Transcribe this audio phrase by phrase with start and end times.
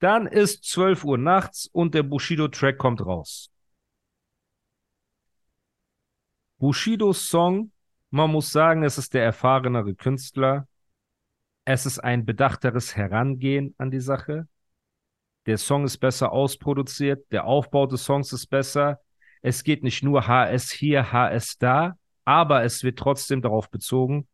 [0.00, 3.50] Dann ist 12 Uhr nachts und der Bushido-Track kommt raus.
[6.58, 7.72] Bushidos Song,
[8.10, 10.66] man muss sagen, es ist der erfahrenere Künstler.
[11.64, 14.48] Es ist ein bedachteres Herangehen an die Sache.
[15.46, 19.00] Der Song ist besser ausproduziert, der Aufbau des Songs ist besser.
[19.40, 24.26] Es geht nicht nur HS hier, HS da, aber es wird trotzdem darauf bezogen,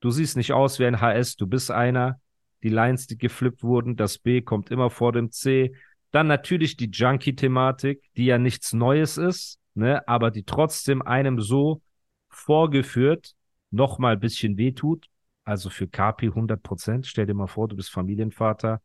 [0.00, 2.20] du siehst nicht aus wie ein HS, du bist einer.
[2.62, 5.74] Die Lines, die geflippt wurden, das B kommt immer vor dem C.
[6.10, 11.80] Dann natürlich die Junkie-Thematik, die ja nichts Neues ist, ne, aber die trotzdem einem so
[12.28, 13.34] vorgeführt
[13.70, 15.06] nochmal ein bisschen wehtut.
[15.44, 17.06] Also für Kapi 100 Prozent.
[17.06, 18.82] Stell dir mal vor, du bist Familienvater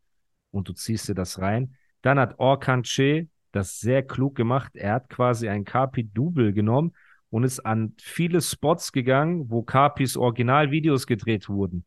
[0.52, 1.76] und du ziehst dir das rein.
[2.02, 4.76] Dann hat Orkan Che das sehr klug gemacht.
[4.76, 6.94] Er hat quasi ein Kapi-Double genommen
[7.30, 11.86] und ist an viele Spots gegangen, wo Kapis Originalvideos gedreht wurden.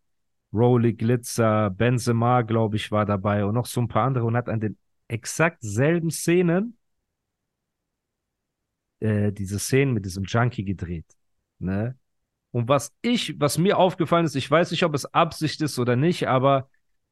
[0.53, 4.49] Rolly Glitzer, Benzema, glaube ich, war dabei und noch so ein paar andere und hat
[4.49, 6.79] an den exakt selben Szenen
[9.01, 11.07] äh, diese Szenen mit diesem Junkie gedreht.
[11.59, 11.97] Ne?
[12.51, 15.97] Und was ich, was mir aufgefallen ist, ich weiß nicht, ob es Absicht ist oder
[15.97, 16.69] nicht, aber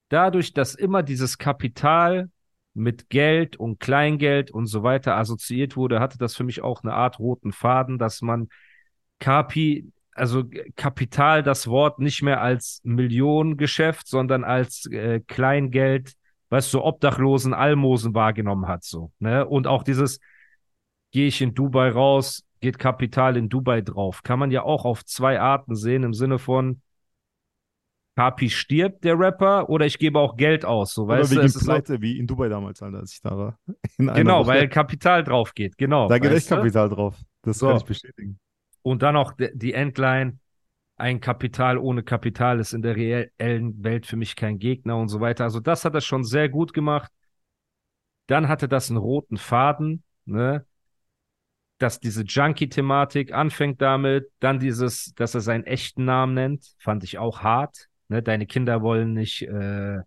[0.09, 2.31] dadurch, dass immer dieses Kapital
[2.75, 6.95] mit Geld und Kleingeld und so weiter assoziiert wurde, hatte das für mich auch eine
[6.95, 8.49] Art roten Faden, dass man
[9.19, 10.45] Kapi, also
[10.77, 16.15] Kapital, das Wort nicht mehr als Millionengeschäft, sondern als äh, Kleingeld,
[16.51, 19.47] weißt du, Obdachlosen, Almosen wahrgenommen hat, so, ne?
[19.47, 20.21] Und auch dieses,
[21.13, 24.23] gehe ich in Dubai raus, geht Kapital in Dubai drauf.
[24.23, 26.81] Kann man ja auch auf zwei Arten sehen, im Sinne von,
[28.17, 30.95] Kapi stirbt, der Rapper, oder ich gebe auch Geld aus.
[30.95, 33.21] So, Oder weißt wegen du, es ist Pleite, wie in Dubai damals, Alter, als ich
[33.21, 33.59] da war.
[33.99, 34.49] Genau, Woche.
[34.49, 36.09] weil Kapital drauf geht, genau.
[36.09, 36.49] Da geht echt?
[36.49, 37.15] Kapital drauf.
[37.43, 37.69] Das So.
[37.69, 38.41] kann ich bestätigen.
[38.87, 40.39] Und dann auch die Endline,
[40.95, 45.19] ein Kapital ohne Kapital ist in der reellen Welt für mich kein Gegner und so
[45.19, 45.43] weiter.
[45.43, 47.11] Also das hat er schon sehr gut gemacht.
[48.29, 50.65] Dann hatte das einen roten Faden, ne?
[51.79, 57.19] Dass diese Junkie-Thematik anfängt damit, dann dieses, dass er seinen echten Namen nennt, fand ich
[57.19, 57.89] auch hart.
[58.07, 58.23] Ne?
[58.23, 59.99] Deine Kinder wollen nicht äh,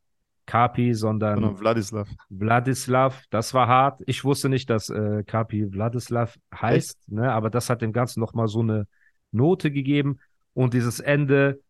[0.49, 2.09] Kapi, sondern Sondern Vladislav.
[2.29, 4.01] Wladislav, das war hart.
[4.07, 8.47] Ich wusste nicht, dass äh, Kapi Wladislav heißt, ne, aber das hat dem Ganzen nochmal
[8.47, 8.87] so eine
[9.31, 10.19] Note gegeben.
[10.53, 11.61] Und dieses Ende,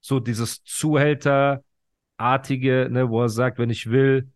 [0.00, 4.30] so dieses Zuhälterartige, ne, wo er sagt, wenn ich will,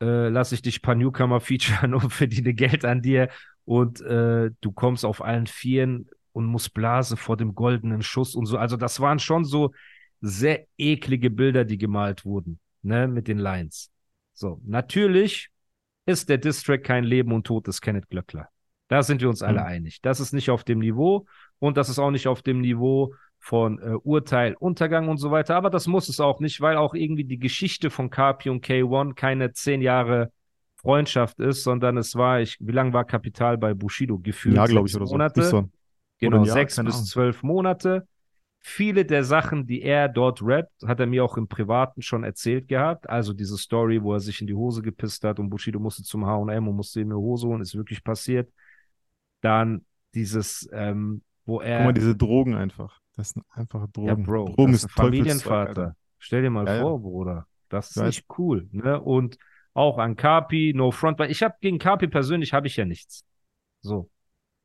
[0.00, 3.28] äh, lasse ich dich ein paar Newcomer featuren und verdiene Geld an dir
[3.66, 8.46] und äh, du kommst auf allen Vieren und musst blasen vor dem goldenen Schuss und
[8.46, 8.56] so.
[8.56, 9.72] Also das waren schon so
[10.22, 13.90] sehr eklige Bilder, die gemalt wurden, ne, mit den Lines.
[14.34, 15.50] So, natürlich
[16.06, 18.48] ist der Distrack kein Leben und Tod des Kenneth Glöckler.
[18.88, 19.66] Da sind wir uns alle Mhm.
[19.66, 20.00] einig.
[20.02, 21.26] Das ist nicht auf dem Niveau
[21.58, 25.56] und das ist auch nicht auf dem Niveau von äh, Urteil, Untergang und so weiter.
[25.56, 29.14] Aber das muss es auch nicht, weil auch irgendwie die Geschichte von Kapi und K1
[29.14, 30.30] keine zehn Jahre
[30.76, 34.18] Freundschaft ist, sondern es war, ich, wie lange war Kapital bei Bushido?
[34.18, 35.14] Gefühlt Ja, glaube ich, oder so.
[35.14, 35.42] Monate.
[35.42, 35.68] So.
[36.18, 37.04] Genau, ein Jahr, sechs bis Ahnung.
[37.04, 38.06] zwölf Monate.
[38.64, 42.68] Viele der Sachen, die er dort rappt, hat er mir auch im Privaten schon erzählt
[42.68, 43.08] gehabt.
[43.10, 46.24] Also diese Story, wo er sich in die Hose gepisst hat und Bushido musste zum
[46.24, 48.52] H&M und musste ihm eine Hose holen, ist wirklich passiert.
[49.40, 49.84] Dann
[50.14, 53.00] dieses, ähm, wo er, Guck mal, diese Drogen einfach.
[53.16, 54.22] Das sind einfache ja Drogen.
[54.22, 55.96] Bro, Drogen ist ein Familienvater.
[56.18, 56.80] Stell dir mal Ja, ja.
[56.82, 57.46] vor, Bruder.
[57.68, 58.06] Das ist weiß.
[58.06, 59.00] nicht cool, ne?
[59.00, 59.38] Und
[59.74, 63.24] auch an Kapi, no front, weil ich habe gegen Kapi persönlich habe ich ja nichts.
[63.80, 64.08] So.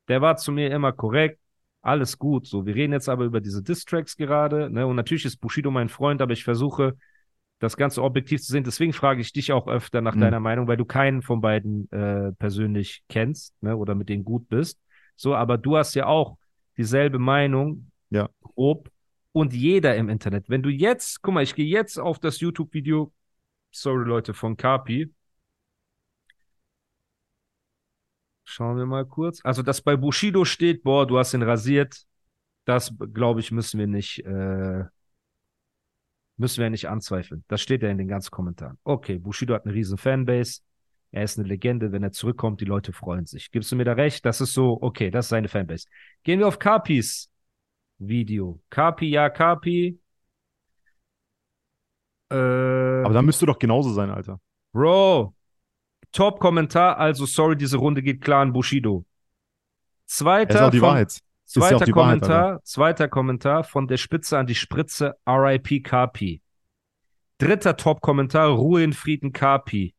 [0.06, 1.40] Der war zu mir immer korrekt,
[1.82, 2.46] alles gut.
[2.46, 4.86] So, wir reden jetzt aber über diese Distracks gerade, ne?
[4.86, 6.96] Und natürlich ist Bushido mein Freund, aber ich versuche,
[7.60, 8.64] das Ganze objektiv zu sehen.
[8.64, 10.20] Deswegen frage ich dich auch öfter nach Mhm.
[10.20, 13.76] deiner Meinung, weil du keinen von beiden äh, persönlich kennst, ne?
[13.76, 14.78] Oder mit denen gut bist.
[15.16, 16.36] So, aber du hast ja auch
[16.76, 18.28] dieselbe Meinung, Ja.
[18.42, 18.90] grob.
[19.32, 23.12] Und jeder im Internet, wenn du jetzt, guck mal, ich gehe jetzt auf das YouTube-Video,
[23.70, 25.12] sorry Leute, von Kapi.
[28.50, 29.40] Schauen wir mal kurz.
[29.44, 32.06] Also, dass bei Bushido steht, boah, du hast ihn rasiert,
[32.64, 34.84] das, glaube ich, müssen wir nicht, äh,
[36.38, 37.44] müssen wir nicht anzweifeln.
[37.48, 38.78] Das steht ja in den ganzen Kommentaren.
[38.84, 40.62] Okay, Bushido hat eine riesen Fanbase.
[41.10, 41.92] Er ist eine Legende.
[41.92, 43.50] Wenn er zurückkommt, die Leute freuen sich.
[43.50, 44.24] Gibst du mir da recht?
[44.24, 45.86] Das ist so, okay, das ist seine Fanbase.
[46.22, 47.30] Gehen wir auf Kapis
[47.98, 48.62] Video.
[48.70, 50.00] Kapi, ja, Kapi.
[52.30, 54.40] Äh, Aber dann müsste doch genauso sein, Alter.
[54.72, 55.34] Bro,
[56.12, 59.04] Top-Kommentar, also sorry, diese Runde geht klar an Bushido.
[60.06, 61.06] Zweiter, auch von, ja
[61.44, 66.42] zweiter auch die Wahrheit, Kommentar, zweiter Kommentar von der Spitze an die Spritze, RIP Kapi.
[67.38, 69.94] Dritter Top-Kommentar, Ruhe in Frieden Kapi.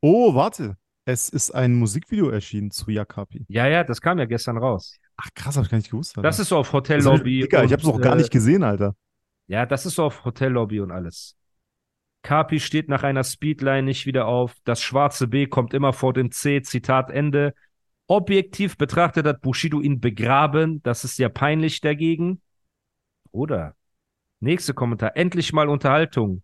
[0.00, 0.76] Oh, warte.
[1.04, 3.46] Es ist ein Musikvideo erschienen zu Yakapi.
[3.48, 4.98] Ja, ja, das kam ja gestern raus.
[5.16, 6.18] Ach, krass, hab ich gar nicht gewusst.
[6.18, 6.28] Alter.
[6.28, 7.40] Das ist so auf Hotellobby.
[7.40, 8.94] Digga, ich hab's noch gar äh, nicht gesehen, Alter.
[9.46, 11.37] Ja, das ist so auf Hotellobby und alles.
[12.28, 14.54] Kapi steht nach einer Speedline nicht wieder auf.
[14.64, 16.60] Das schwarze B kommt immer vor dem C.
[16.60, 17.54] Zitat Ende.
[18.06, 20.82] Objektiv betrachtet hat Bushido ihn begraben.
[20.82, 22.42] Das ist ja peinlich dagegen.
[23.30, 23.76] Oder?
[24.40, 25.16] Nächster Kommentar.
[25.16, 26.42] Endlich mal Unterhaltung.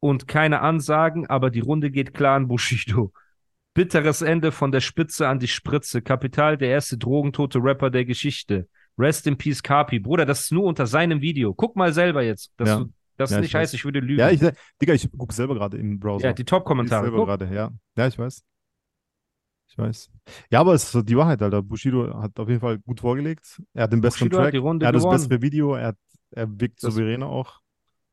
[0.00, 3.12] Und keine Ansagen, aber die Runde geht klar an Bushido.
[3.74, 6.02] Bitteres Ende von der Spitze an die Spritze.
[6.02, 8.68] Kapital, der erste drogentote Rapper der Geschichte.
[8.98, 10.00] Rest in Peace, Kapi.
[10.00, 11.54] Bruder, das ist nur unter seinem Video.
[11.54, 12.84] Guck mal selber jetzt, dass Ja.
[13.16, 13.74] Das Ja, ich nicht heißt, weiß.
[13.78, 14.20] ich würde lügen.
[14.20, 14.40] Ja, ich,
[14.80, 16.26] Digga, ich gucke selber gerade im Browser.
[16.28, 17.02] ja, die Ich Top-Kommentare.
[17.04, 17.26] selber Guck.
[17.26, 17.70] gerade, ja.
[17.96, 18.42] Ja, ich weiß.
[19.68, 20.10] Ich weiß.
[20.50, 21.62] Ja, aber es ist so die Wahrheit, Alter.
[21.62, 23.60] Bushido hat auf jeden Fall gut vorgelegt.
[23.74, 24.52] Er hat den besseren Bushido hat Track.
[24.52, 25.18] die Runde er hat das gewonnen.
[25.28, 25.74] bessere Video.
[25.74, 25.96] Er, hat,
[26.30, 27.60] er wirkt Das- souveräner auch.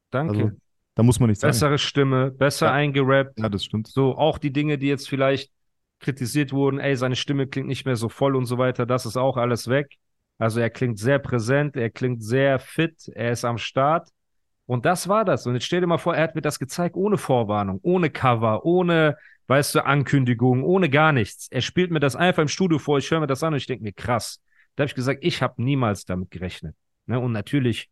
[0.09, 0.35] Danke.
[0.35, 0.51] Also,
[0.95, 1.51] da muss man nicht sagen.
[1.51, 2.73] Bessere Stimme, besser Ja.
[2.73, 3.39] eingerappt.
[3.39, 3.87] Ja, das stimmt.
[3.87, 5.51] So, auch die Dinge, die jetzt vielleicht
[5.99, 9.15] kritisiert wurden, ey, seine Stimme klingt nicht mehr so voll und so weiter, das ist
[9.17, 9.95] auch alles weg.
[10.37, 14.09] Also er klingt sehr präsent, er klingt sehr fit, er ist am Start.
[14.65, 15.45] Und das war das.
[15.45, 18.65] Und jetzt stell dir mal vor, er hat mir das gezeigt ohne Vorwarnung, ohne Cover,
[18.65, 19.17] ohne,
[19.47, 21.47] weißt du, Ankündigung, ohne gar nichts.
[21.51, 23.67] Er spielt mir das einfach im Studio vor, ich höre mir das an und ich
[23.67, 24.41] denke mir, krass.
[24.75, 26.75] Da habe ich gesagt, ich habe niemals damit gerechnet.
[27.05, 27.19] Ne?
[27.19, 27.89] Und natürlich,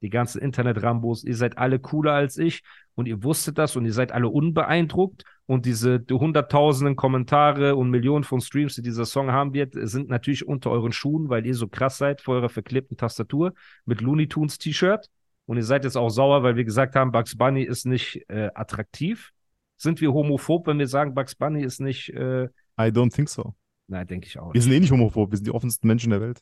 [0.00, 2.62] die ganzen Internet-Rambos, ihr seid alle cooler als ich
[2.94, 7.90] und ihr wusstet das und ihr seid alle unbeeindruckt und diese die hunderttausenden Kommentare und
[7.90, 11.54] Millionen von Streams, die dieser Song haben wird, sind natürlich unter euren Schuhen, weil ihr
[11.54, 13.54] so krass seid vor eurer verklebten Tastatur
[13.86, 15.08] mit Looney Tunes T-Shirt
[15.48, 18.50] und ihr seid jetzt auch sauer, weil wir gesagt haben, Bugs Bunny ist nicht äh,
[18.54, 19.30] attraktiv.
[19.76, 22.44] Sind wir homophob, wenn wir sagen, Bugs Bunny ist nicht, äh,
[22.78, 23.54] I don't think so.
[23.86, 24.64] nein, denke ich auch Wir nicht.
[24.64, 25.30] sind eh nicht homophob.
[25.30, 26.40] Wir sind die offensten Menschen der Welt.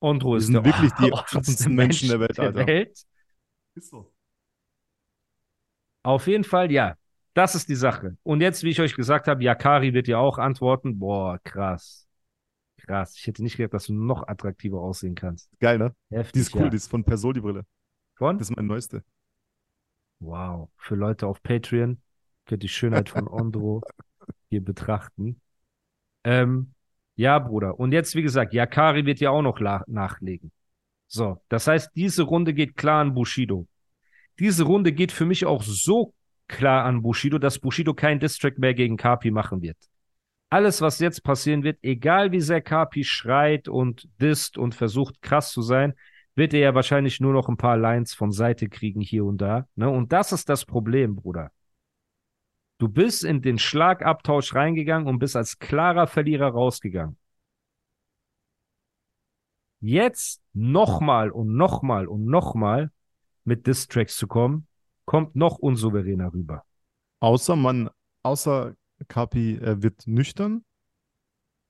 [0.00, 2.66] Ondro wir ist sind der wirklich die offenste offensten Menschen der Welt, Alter.
[2.66, 3.02] Welt.
[3.74, 4.12] Ist so.
[6.04, 6.96] Auf jeden Fall, ja.
[7.34, 8.16] Das ist die Sache.
[8.22, 10.98] Und jetzt, wie ich euch gesagt habe, Yakari wird ja auch antworten.
[10.98, 12.06] Boah, krass.
[12.78, 13.14] Krass.
[13.16, 15.48] Ich hätte nicht gedacht, dass du noch attraktiver aussehen kannst.
[15.60, 15.94] Geil, ne?
[16.10, 16.68] Heftig, Die ist cool, ja.
[16.68, 17.64] die ist von Persol, die Brille.
[18.22, 18.38] Von?
[18.38, 19.02] Das ist mein neueste.
[20.20, 20.68] Wow.
[20.76, 22.00] Für Leute auf Patreon
[22.46, 23.82] könnt ihr die Schönheit von Ondro
[24.48, 25.40] hier betrachten.
[26.22, 26.72] Ähm,
[27.16, 27.80] ja, Bruder.
[27.80, 29.58] Und jetzt, wie gesagt, Yakari wird ja auch noch
[29.88, 30.52] nachlegen.
[31.08, 33.66] So, das heißt, diese Runde geht klar an Bushido.
[34.38, 36.14] Diese Runde geht für mich auch so
[36.46, 39.78] klar an Bushido, dass Bushido kein Distrack mehr gegen Kapi machen wird.
[40.48, 45.50] Alles, was jetzt passieren wird, egal wie sehr Kapi schreit und disst und versucht krass
[45.50, 45.94] zu sein,
[46.34, 49.68] wird er ja wahrscheinlich nur noch ein paar Lines von Seite kriegen hier und da.
[49.74, 49.88] Ne?
[49.90, 51.52] Und das ist das Problem, Bruder.
[52.78, 57.16] Du bist in den Schlagabtausch reingegangen und bist als klarer Verlierer rausgegangen.
[59.80, 62.90] Jetzt nochmal und nochmal und nochmal
[63.44, 64.66] mit Distracks zu kommen,
[65.04, 66.64] kommt noch unsouveräner rüber.
[67.20, 67.90] Außer man,
[68.22, 68.74] außer
[69.08, 70.64] Kapi äh, wird nüchtern,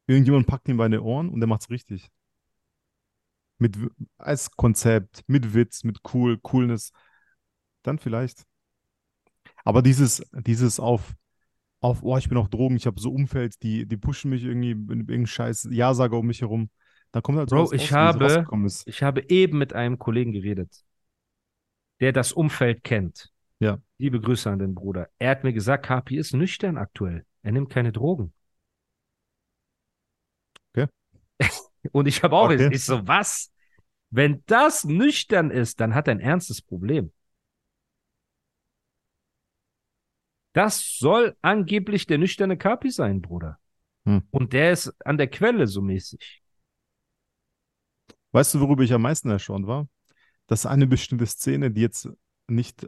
[0.07, 2.11] irgendjemand packt ihm bei den Ohren und der macht's richtig.
[3.63, 3.79] Mit,
[4.19, 6.93] als Konzept, mit Witz, mit cool, Coolness,
[7.83, 8.45] dann vielleicht.
[9.65, 11.15] Aber dieses, dieses auf,
[11.81, 14.75] auf, oh, ich bin auf Drogen, ich habe so Umfeld, die, die pushen mich irgendwie
[14.75, 16.71] mit irgendeinem Scheiß, Ja-Sager um mich herum.
[17.13, 18.47] Dann kommt halt Bro, ich habe-.
[18.87, 20.85] Ich habe eben mit einem Kollegen geredet,
[22.01, 23.31] der das Umfeld kennt.
[23.61, 23.79] Ja.
[23.99, 25.09] Liebe Grüße an den Bruder.
[25.19, 27.25] Er hat mir gesagt, Kapi ist nüchtern aktuell.
[27.43, 28.33] Er nimmt keine Drogen.
[30.75, 30.89] Okay.
[31.93, 32.71] Und ich habe auch, Okay.
[32.73, 33.52] ich so, was?
[34.13, 37.13] Wenn das nüchtern ist, dann hat er ein ernstes Problem.
[40.53, 43.59] Das soll angeblich der nüchterne Kapi sein, Bruder.
[44.05, 44.23] Hm.
[44.31, 46.43] Und der ist an der Quelle so mäßig.
[48.33, 49.89] Weißt du, worüber ich am meisten erstaunt war?
[50.47, 52.11] Dass eine bestimmte Szene, die jetzt
[52.49, 52.87] nicht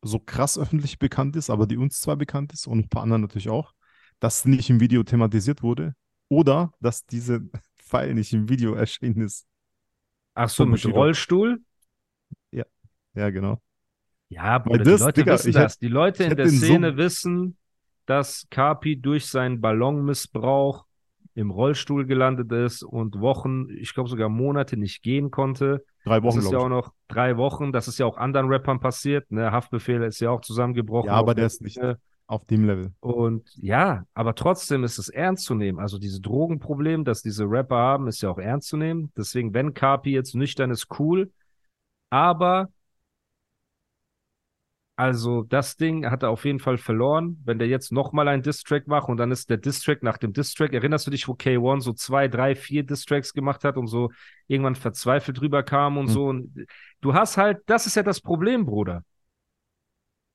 [0.00, 3.20] so krass öffentlich bekannt ist, aber die uns zwar bekannt ist und ein paar anderen
[3.20, 3.74] natürlich auch,
[4.20, 5.94] dass nicht im Video thematisiert wurde
[6.28, 7.42] oder dass diese
[7.76, 9.46] Pfeil nicht im Video erschienen ist.
[10.36, 10.84] Ach so, mit.
[10.84, 11.60] Rollstuhl?
[13.16, 13.60] Ja, genau.
[14.28, 15.78] Ja, Bruder, das, die Leute Digga, wissen das.
[15.78, 17.56] Die Leute in der den so- Szene wissen,
[18.04, 20.84] dass Kapi durch seinen Ballonmissbrauch
[21.34, 25.84] im Rollstuhl gelandet ist und Wochen, ich glaube sogar Monate nicht gehen konnte.
[26.04, 27.72] Drei Das Wochen, ist ja auch noch drei Wochen.
[27.72, 29.30] Das ist ja auch anderen Rappern passiert.
[29.30, 29.50] Ne?
[29.50, 31.08] Haftbefehl ist ja auch zusammengebrochen.
[31.08, 31.80] Ja, aber der ist nicht.
[32.26, 32.92] Auf dem Level.
[33.00, 35.78] Und ja, aber trotzdem ist es ernst zu nehmen.
[35.78, 39.12] Also diese Drogenproblem, das diese Rapper haben, ist ja auch ernst zu nehmen.
[39.16, 41.30] Deswegen, wenn Kapi jetzt nüchtern ist, cool.
[42.10, 42.68] Aber
[44.98, 47.38] Also, das Ding hat er auf jeden Fall verloren.
[47.44, 50.72] Wenn der jetzt nochmal einen Distrack macht und dann ist der Distrack nach dem Distrack.
[50.72, 54.10] Erinnerst du dich, wo K1 so zwei, drei, vier Distracks gemacht hat und so
[54.46, 56.10] irgendwann verzweifelt drüber kam und Mhm.
[56.10, 56.26] so?
[56.28, 56.66] Und
[57.02, 59.02] du hast halt, das ist ja das Problem, Bruder.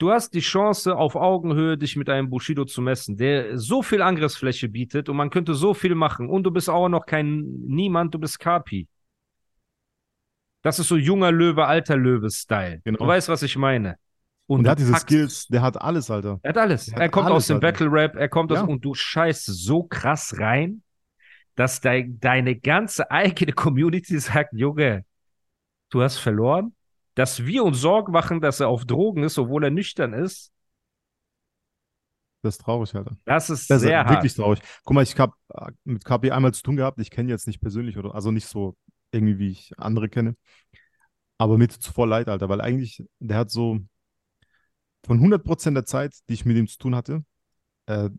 [0.01, 4.01] Du hast die Chance, auf Augenhöhe dich mit einem Bushido zu messen, der so viel
[4.01, 6.27] Angriffsfläche bietet und man könnte so viel machen.
[6.27, 8.87] Und du bist auch noch kein Niemand, du bist Kapi.
[10.63, 12.81] Das ist so junger Löwe, alter Löwe-Style.
[12.83, 12.97] Genau.
[12.97, 13.95] Du weißt, was ich meine.
[14.47, 16.39] Und der hat diese packst- Skills, der hat alles, Alter.
[16.41, 16.85] Er hat alles.
[16.87, 17.67] Der hat er kommt alles, aus dem Alter.
[17.67, 18.65] Battle Rap, er kommt aus Ja.
[18.65, 20.81] und du scheißt so krass rein,
[21.55, 25.05] dass dein, deine ganze eigene Community sagt, Junge,
[25.91, 26.75] du hast verloren.
[27.21, 30.51] Dass wir uns Sorgen machen, dass er auf Drogen ist, obwohl er nüchtern ist,
[32.41, 33.15] Das ist traurig, Alter.
[33.25, 34.35] das ist Das ist sehr wirklich hart.
[34.35, 34.59] traurig.
[34.83, 35.33] Guck mal, ich habe
[35.83, 36.99] mit KP einmal zu tun gehabt.
[36.99, 38.75] Ich kenne ihn jetzt nicht persönlich oder also nicht so
[39.11, 40.35] irgendwie, wie ich andere kenne.
[41.37, 43.79] Aber mir tut voll leid, Alter, weil eigentlich, der hat so
[45.05, 47.23] von 100% der Zeit, die ich mit ihm zu tun hatte,
[47.87, 48.09] äh,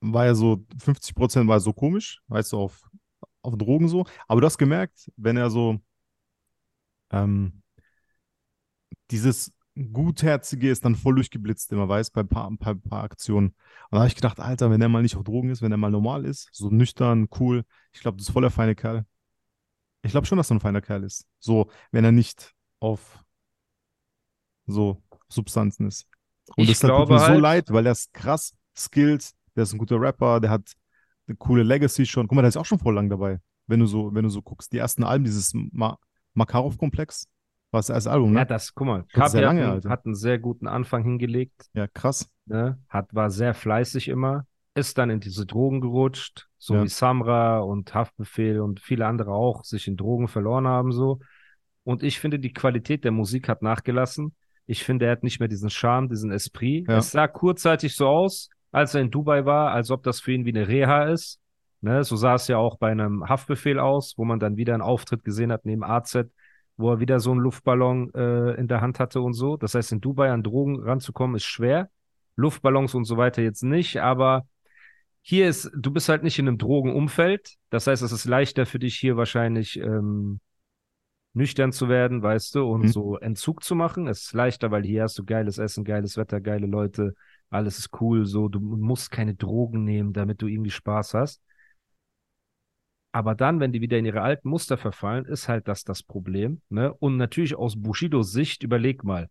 [0.00, 2.90] war er so, 50% war so komisch, weißt du, auf,
[3.42, 4.04] auf Drogen so.
[4.26, 5.80] Aber du hast gemerkt, wenn er so
[7.10, 7.62] ähm,
[9.10, 9.52] dieses
[9.92, 13.48] Gutherzige ist dann voll durchgeblitzt, immer weiß, bei ein paar, ein paar, ein paar Aktionen.
[13.48, 13.56] Und
[13.92, 15.90] da habe ich gedacht, Alter, wenn er mal nicht auf Drogen ist, wenn er mal
[15.90, 19.04] normal ist, so nüchtern, cool, ich glaube, das ist voll der feine Kerl.
[20.02, 21.26] Ich glaube schon, dass er ein feiner Kerl ist.
[21.40, 23.24] So, wenn er nicht auf
[24.66, 26.06] so Substanzen ist.
[26.56, 29.72] Und Ich das tut mir so halt- leid, weil er ist krass skilled, der ist
[29.72, 30.72] ein guter Rapper, der hat
[31.26, 32.28] eine coole Legacy schon.
[32.28, 34.42] Guck mal, der ist auch schon voll lang dabei, wenn du so, wenn du so
[34.42, 34.72] guckst.
[34.72, 35.98] Die ersten Alben, dieses Ma
[36.34, 37.28] Makarov-Komplex,
[37.74, 38.38] war das erste Album, ne?
[38.38, 39.90] Ja, das, guck mal, Kapi hat, lange, einen- Alter.
[39.90, 42.30] hat einen sehr guten Anfang hingelegt, ja, krass.
[42.46, 42.78] ne?
[42.88, 46.82] Hat, war sehr fleißig immer, ist dann in diese Drogen gerutscht, so Ja.
[46.84, 51.20] wie Samra und Haftbefehl und viele andere auch sich in Drogen verloren haben, so.
[51.84, 54.34] Und ich finde, die Qualität der Musik hat nachgelassen.
[54.66, 56.88] Ich finde, er hat nicht mehr diesen Charme, diesen Esprit.
[56.88, 56.96] Ja.
[56.96, 60.46] Es sah kurzzeitig so aus, als er in Dubai war, als ob das für ihn
[60.46, 61.38] wie eine Reha ist.
[61.82, 64.80] Ne, so sah es ja auch bei einem Haftbefehl aus, wo man dann wieder einen
[64.82, 66.16] Auftritt gesehen hat neben AZ,
[66.76, 69.56] wo er wieder so einen Luftballon äh, in der Hand hatte und so.
[69.56, 71.90] Das heißt, in Dubai an Drogen ranzukommen, ist schwer.
[72.36, 74.46] Luftballons und so weiter jetzt nicht, aber
[75.22, 77.54] hier ist, du bist halt nicht in einem Drogenumfeld.
[77.70, 80.40] Das heißt, es ist leichter für dich hier wahrscheinlich ähm,
[81.32, 82.88] nüchtern zu werden, weißt du, und Mhm.
[82.88, 84.06] so Entzug zu machen.
[84.06, 87.14] Es ist leichter, weil hier hast du geiles Essen, geiles Wetter, geile Leute,
[87.50, 91.42] alles ist cool, so, du musst keine Drogen nehmen, damit du irgendwie Spaß hast.
[93.14, 96.60] Aber dann, wenn die wieder in ihre alten Muster verfallen, ist halt das das Problem.
[96.68, 96.92] Ne?
[96.92, 99.30] Und natürlich aus Bushidos Sicht, überleg mal.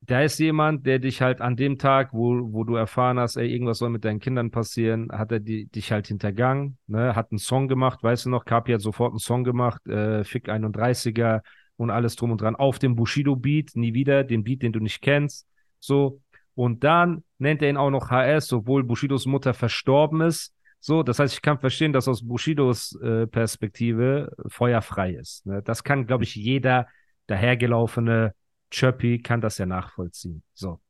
[0.00, 3.48] Da ist jemand, der dich halt an dem Tag, wo, wo du erfahren hast, ey,
[3.48, 7.14] irgendwas soll mit deinen Kindern passieren, hat er die, dich halt hintergangen, ne?
[7.14, 10.48] hat einen Song gemacht, weißt du noch, Kapi hat sofort einen Song gemacht, äh, Fick
[10.48, 11.42] 31er
[11.76, 15.02] und alles drum und dran, auf dem Bushido-Beat, nie wieder, den Beat, den du nicht
[15.02, 15.46] kennst,
[15.78, 16.20] so.
[16.56, 20.52] Und dann nennt er ihn auch noch HS, obwohl Bushidos Mutter verstorben ist.
[20.80, 25.44] So, das heißt, ich kann verstehen, dass aus Bushidos äh, Perspektive feuerfrei ist.
[25.46, 25.62] Ne?
[25.62, 26.88] Das kann, glaube ich, jeder
[27.26, 28.34] dahergelaufene
[28.70, 30.42] Chirpy kann das ja nachvollziehen.
[30.54, 30.80] So.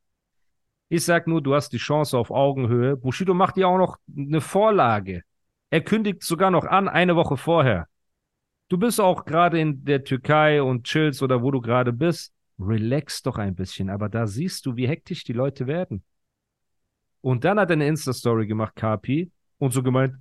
[0.88, 2.97] Ich sag nur, du hast die Chance auf Augenhöhe.
[2.97, 5.23] Bushido macht dir auch noch eine Vorlage.
[5.70, 7.87] Er kündigt sogar noch an, eine Woche vorher.
[8.68, 12.32] Du bist auch gerade in der Türkei und chillst oder wo du gerade bist.
[12.61, 16.04] Relax doch ein bisschen, aber da siehst du, wie hektisch die Leute werden.
[17.20, 19.30] Und dann hat er eine Insta-Story gemacht, Kapi,
[19.61, 20.14] und so gemeint,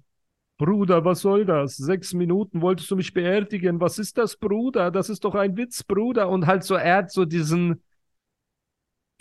[0.58, 1.77] Bruder, was soll das?
[1.77, 3.79] Sechs Minuten wolltest du mich beerdigen.
[3.79, 4.91] Was ist das, Bruder?
[4.91, 6.27] Das ist doch ein Witz, Bruder.
[6.27, 7.81] Und halt so, er hat so diesen,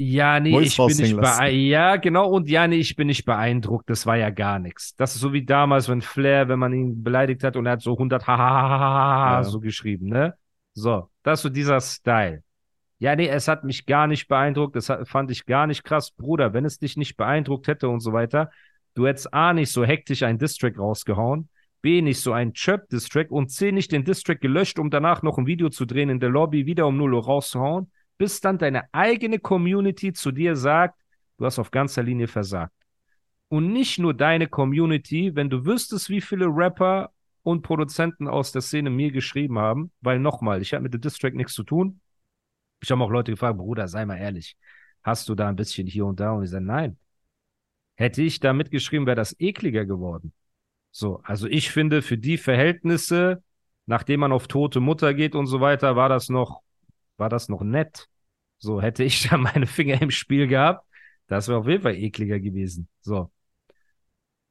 [0.00, 1.52] ja, nee, Voice ich bin nicht beeindruckt.
[1.52, 2.30] Ja, genau.
[2.30, 3.88] Und ja, nee, ich bin nicht beeindruckt.
[3.88, 4.94] Das war ja gar nichts.
[4.96, 7.82] Das ist so wie damals, wenn Flair, wenn man ihn beleidigt hat und er hat
[7.82, 9.42] so 100 Ja.
[9.44, 10.34] so geschrieben, ne?
[10.74, 12.42] So, das ist so dieser Style.
[13.00, 14.74] Ja, nee, es hat mich gar nicht beeindruckt.
[14.74, 16.10] Das fand ich gar nicht krass.
[16.10, 18.50] Bruder, wenn es dich nicht beeindruckt hätte und so weiter,
[18.98, 21.48] du hättest A nicht so hektisch einen Distrack rausgehauen,
[21.80, 25.46] B nicht so einen Chirp-Distrack und C nicht den Distrack gelöscht, um danach noch ein
[25.46, 29.38] Video zu drehen in der Lobby, wieder um 0 Uhr rauszuhauen, bis dann deine eigene
[29.38, 31.00] Community zu dir sagt,
[31.38, 32.74] du hast auf ganzer Linie versagt.
[33.48, 37.12] Und nicht nur deine Community, wenn du wüsstest, wie viele Rapper
[37.44, 41.34] und Produzenten aus der Szene mir geschrieben haben, weil nochmal, ich habe mit dem Distrack
[41.34, 42.00] nichts zu tun.
[42.82, 44.56] Ich habe auch Leute gefragt, Bruder, sei mal ehrlich,
[45.04, 46.32] hast du da ein bisschen hier und da?
[46.32, 46.98] Und ich sage, nein.
[47.98, 50.32] Hätte ich da mitgeschrieben, wäre das ekliger geworden.
[50.92, 53.42] So, also ich finde, für die Verhältnisse,
[53.86, 56.62] nachdem man auf tote Mutter geht und so weiter, war das noch,
[57.16, 58.08] war das noch nett.
[58.58, 60.86] So, hätte ich da meine Finger im Spiel gehabt,
[61.26, 62.88] das wäre auf jeden Fall ekliger gewesen.
[63.00, 63.32] So.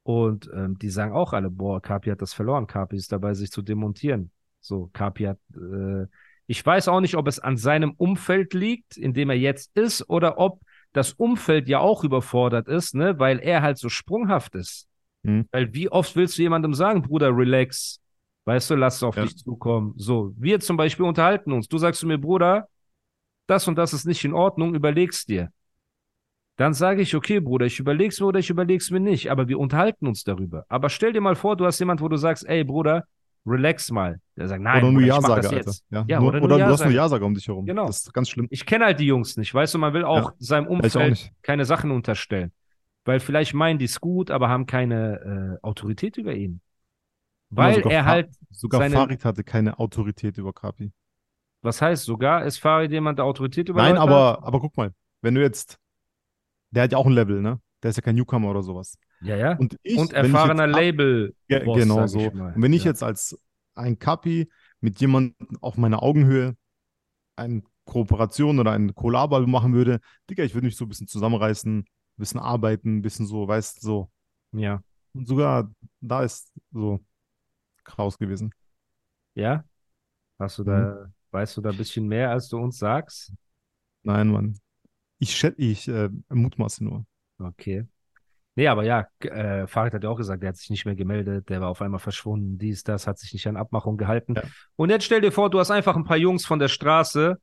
[0.03, 2.67] Und ähm, die sagen auch alle, boah, Kapi hat das verloren.
[2.67, 4.31] Kapi ist dabei, sich zu demontieren.
[4.59, 6.05] So, Kapi hat äh,
[6.47, 10.09] Ich weiß auch nicht, ob es an seinem Umfeld liegt, in dem er jetzt ist,
[10.09, 10.59] oder ob
[10.97, 14.87] das Umfeld ja auch überfordert ist, ne, weil er halt so sprunghaft ist.
[15.23, 15.47] Mhm.
[15.51, 18.01] Weil wie oft willst du jemandem sagen, Bruder, relax,
[18.45, 19.23] weißt du, lass es auf Ja.
[19.23, 19.93] dich zukommen.
[19.95, 21.67] So, wir zum Beispiel unterhalten uns.
[21.67, 22.67] Du sagst zu mir, Bruder,
[23.45, 25.51] das und das ist nicht in Ordnung, überlegst dir.
[26.57, 29.59] Dann sage ich, okay, Bruder, ich überleg's mir oder ich überleg's mir nicht, aber wir
[29.59, 30.65] unterhalten uns darüber.
[30.67, 33.05] Aber stell dir mal vor, du hast jemand, wo du sagst, ey, Bruder,
[33.47, 34.19] relax mal.
[34.35, 35.71] Der sagt, nein, oder nur Ja-Sager, das Alter.
[35.89, 37.25] Ja, Ja, nur, oder oder, nur du hast nur Ja-Sager.
[37.25, 37.65] Um dich herum.
[37.65, 37.87] Genau.
[37.87, 38.47] Das ist ganz schlimm.
[38.51, 40.35] Ich kenne halt die Jungs nicht, weißt du, man will auch Ja.
[40.39, 41.31] seinem auch Umfeld nicht.
[41.41, 42.51] keine Sachen unterstellen.
[43.05, 46.59] Weil vielleicht meinen die es gut, aber haben keine äh, Autorität über ihn.
[47.49, 50.91] Weil er halt, Sogar seine- Farid hatte keine Autorität über Kapi.
[51.61, 54.09] was heißt sogar, ist Farid jemand, der Autorität über Nein, Leute hat?
[54.09, 55.77] aber, aber guck mal, wenn du jetzt,
[56.71, 57.59] der hat ja auch ein Level, ne?
[57.81, 58.97] Der ist ja kein Newcomer oder sowas.
[59.21, 59.57] Ja, ja.
[59.57, 61.35] Und ich, Und erfahrener Label.
[61.65, 62.19] Boss, genau so.
[62.19, 62.91] Und wenn ich Ja.
[62.91, 63.37] jetzt als
[63.75, 66.55] ein Kapi mit jemandem auf meiner Augenhöhe
[67.35, 71.79] eine Kooperation oder ein Kollabo machen würde, Digga, ich würde mich so ein bisschen zusammenreißen,
[71.79, 71.85] ein
[72.17, 74.11] bisschen arbeiten, ein bisschen so, weißt du, so.
[74.51, 74.83] Ja.
[75.13, 75.71] Und sogar
[76.01, 77.03] da ist so
[77.83, 78.53] Kraus gewesen.
[79.35, 79.63] Ja?
[80.39, 80.67] Hast du Mhm.
[80.67, 83.33] da, weißt du da ein bisschen mehr, als du uns sagst?
[84.03, 84.59] Nein, Mann.
[85.19, 87.05] Ich schätze, ich äh, mutmaße nur.
[87.39, 87.87] Okay.
[88.57, 91.47] Nee, aber ja, äh, Farid hat ja auch gesagt, der hat sich nicht mehr gemeldet,
[91.47, 94.33] der war auf einmal verschwunden, dies, das, hat sich nicht an Abmachung gehalten.
[94.35, 94.41] Ja.
[94.75, 97.37] Und jetzt stell dir vor, du hast einfach ein paar Jungs von der Straße,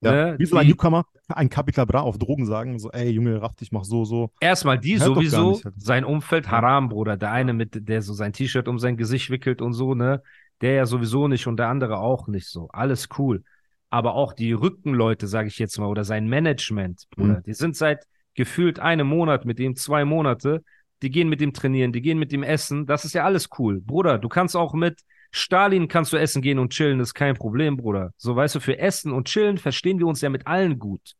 [0.00, 0.10] Ja.
[0.12, 3.54] ne, Wie soll ein Newcomer ein Capital Bra auf Drogen sagen, so, ey, Junge, raff
[3.54, 4.32] dich, mach so, so.
[4.40, 5.78] Erstmal die Hört sowieso, nicht, Alter.
[5.78, 7.16] sein Umfeld Haram, Bruder.
[7.16, 10.22] Der eine mit, der so sein T-Shirt um sein Gesicht wickelt und so, ne?
[10.60, 12.68] Der ja sowieso nicht und der andere auch nicht so.
[12.72, 13.44] Alles cool.
[13.90, 17.42] Aber auch die Rückenleute, sage ich jetzt mal, oder sein Management, Bruder, Mhm.
[17.44, 18.06] die sind seit
[18.38, 20.62] gefühlt einem Monat mit ihm, zwei Monate,
[21.02, 22.86] die gehen mit ihm trainieren, die gehen mit ihm essen.
[22.86, 23.80] Das ist ja alles cool.
[23.80, 25.00] Bruder, du kannst auch mit
[25.32, 28.14] Stalin kannst du essen gehen und chillen, ist kein Problem, Bruder.
[28.16, 31.16] So, weißt du, für Essen und Chillen verstehen wir uns ja mit allen gut.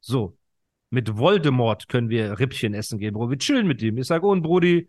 [0.00, 0.36] So.
[0.90, 3.30] Mit Voldemort können wir Rippchen essen gehen, Bro.
[3.30, 3.96] Wir chillen mit ihm.
[3.96, 4.88] Ich sag, und Brudi,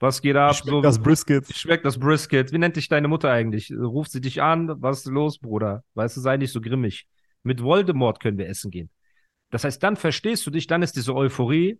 [0.00, 0.56] was geht ab?
[0.56, 1.46] Schmeckt das Brisket.
[1.54, 2.52] Schmeckt das Brisket?
[2.52, 3.70] Wie nennt dich deine Mutter eigentlich?
[3.70, 4.82] Ruft sie dich an?
[4.82, 5.84] Was ist los, Bruder?
[5.94, 7.06] Weißt du, sei nicht so grimmig.
[7.42, 8.90] Mit Voldemort können wir essen gehen.
[9.52, 11.78] Das heißt, dann verstehst du dich, dann ist diese Euphorie.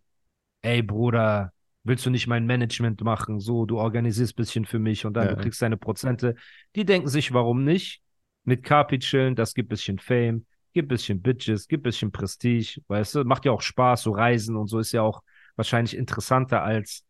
[0.60, 1.52] Ey, Bruder,
[1.84, 3.40] willst du nicht mein Management machen?
[3.40, 5.34] So, du organisierst bisschen für mich und dann Ja.
[5.34, 6.36] du kriegst deine Prozente.
[6.76, 8.02] Die denken sich, warum nicht?
[8.44, 13.24] Mit Kapi chillen, das gibt bisschen Fame, gibt bisschen Bitches, gibt bisschen Prestige, weißt du?
[13.24, 15.22] Macht ja auch Spaß, so Reisen und so ist ja auch
[15.56, 17.04] wahrscheinlich interessanter als,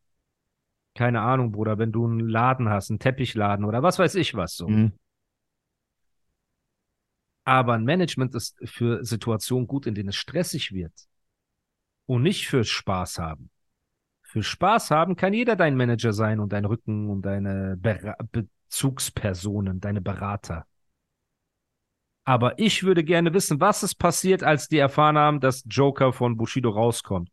[0.94, 4.56] keine Ahnung, Bruder, wenn du einen Laden hast, einen Teppichladen oder was weiß ich was
[4.56, 4.68] so.
[4.68, 4.92] Mhm.
[7.44, 10.92] Aber ein Management ist für Situationen gut, in denen es stressig wird.
[12.06, 13.50] Und nicht für Spaß haben.
[14.22, 19.80] Für Spaß haben kann jeder dein Manager sein und dein Rücken und deine Bera Bezugspersonen,
[19.80, 20.66] deine Berater.
[22.24, 26.36] Aber ich würde gerne wissen, was ist passiert, als die erfahren haben, dass Joker von
[26.36, 27.30] Bushido rauskommt.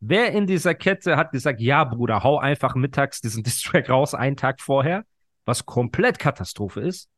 [0.00, 4.36] Wer in dieser Kette hat gesagt, ja, Bruder, hau einfach mittags diesen Distrack raus, einen
[4.36, 5.04] Tag vorher,
[5.44, 7.08] was komplett Katastrophe ist?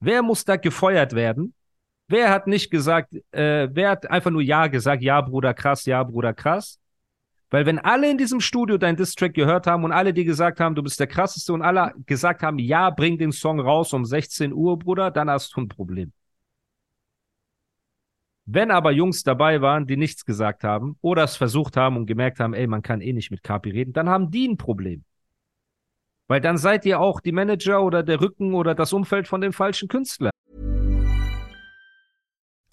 [0.00, 1.54] Wer muss da gefeuert werden?
[2.08, 6.02] Wer hat nicht gesagt, äh, wer hat einfach nur Ja gesagt, ja, Bruder, krass, ja,
[6.02, 6.78] Bruder, krass?
[7.50, 10.74] Weil wenn alle in diesem Studio dein Distrack gehört haben und alle dir gesagt haben,
[10.74, 14.52] du bist der krasseste und alle gesagt haben, ja, bring den Song raus um 16
[14.52, 16.12] Uhr, Bruder, dann hast du ein Problem.
[18.46, 22.38] Wenn aber Jungs dabei waren, die nichts gesagt haben oder es versucht haben und gemerkt
[22.38, 25.04] haben, ey, man kann eh nicht mit Kapi reden, dann haben die ein Problem.
[26.28, 29.52] Weil dann seid ihr auch die Manager oder der Rücken oder das Umfeld von dem
[29.52, 30.30] falschen Künstler.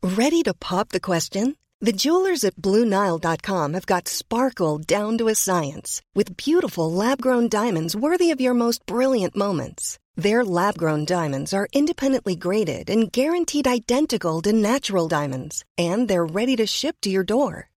[0.01, 1.55] Ready to pop the question?
[1.79, 7.49] The jewelers at BlueNile.com have got sparkle down to a science with beautiful lab grown
[7.49, 9.99] diamonds worthy of your most brilliant moments.
[10.15, 16.25] Their lab grown diamonds are independently graded and guaranteed identical to natural diamonds, and they're
[16.25, 17.69] ready to ship to your door.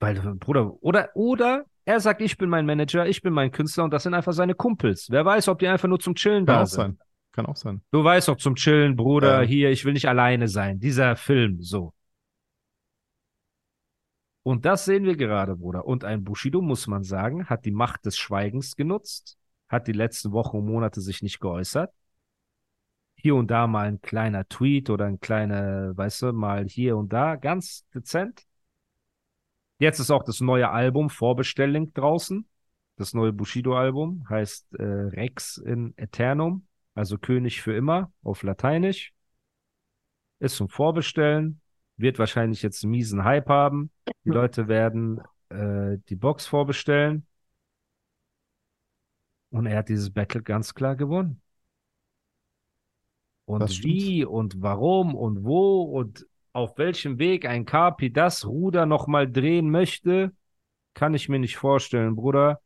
[0.00, 3.92] Weil, Bruder, oder, oder er sagt, ich bin mein Manager, ich bin mein Künstler und
[3.92, 5.08] das sind einfach seine Kumpels.
[5.10, 6.76] Wer weiß, ob die einfach nur zum Chillen Kann da auch sind.
[6.80, 6.98] sein.
[7.32, 7.82] Kann auch sein.
[7.90, 9.48] Du weißt doch zum Chillen, Bruder, Ja.
[9.48, 10.78] hier, ich will nicht alleine sein.
[10.80, 11.92] Dieser Film, so.
[14.42, 15.84] Und das sehen wir gerade, Bruder.
[15.84, 19.36] Und ein Bushido, muss man sagen, hat die Macht des Schweigens genutzt,
[19.68, 21.92] hat die letzten Wochen und Monate sich nicht geäußert.
[23.16, 27.12] Hier und da mal ein kleiner Tweet oder ein kleiner, weißt du, mal hier und
[27.12, 28.44] da, ganz dezent.
[29.78, 32.46] Jetzt ist auch das neue Album Vorbestelllink draußen.
[32.96, 39.12] Das neue Bushido-Album heißt äh, Rex in Eternum, also König für immer auf Lateinisch.
[40.40, 41.60] Ist zum Vorbestellen,
[41.96, 43.92] wird wahrscheinlich jetzt einen miesen Hype haben.
[44.24, 47.26] Die Leute werden äh, die Box vorbestellen.
[49.50, 51.40] Und er hat dieses Battle ganz klar gewonnen.
[53.44, 56.26] Und wie und warum und wo und
[56.58, 60.32] auf welchem Weg ein Kapi das Ruder nochmal drehen möchte,
[60.94, 62.60] kann ich mir nicht vorstellen, Bruder.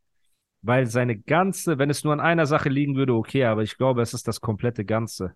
[0.62, 4.02] Weil seine ganze, wenn es nur an einer Sache liegen würde, okay, aber ich glaube,
[4.02, 5.35] es ist das komplette Ganze.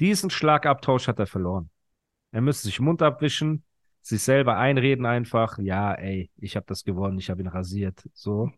[0.00, 1.70] Diesen Schlagabtausch hat er verloren.
[2.32, 3.64] Er müsste sich Mund abwischen,
[4.02, 8.08] sich selber einreden einfach, ja, ey, ich habe das gewonnen, ich habe ihn rasiert.
[8.12, 8.50] So,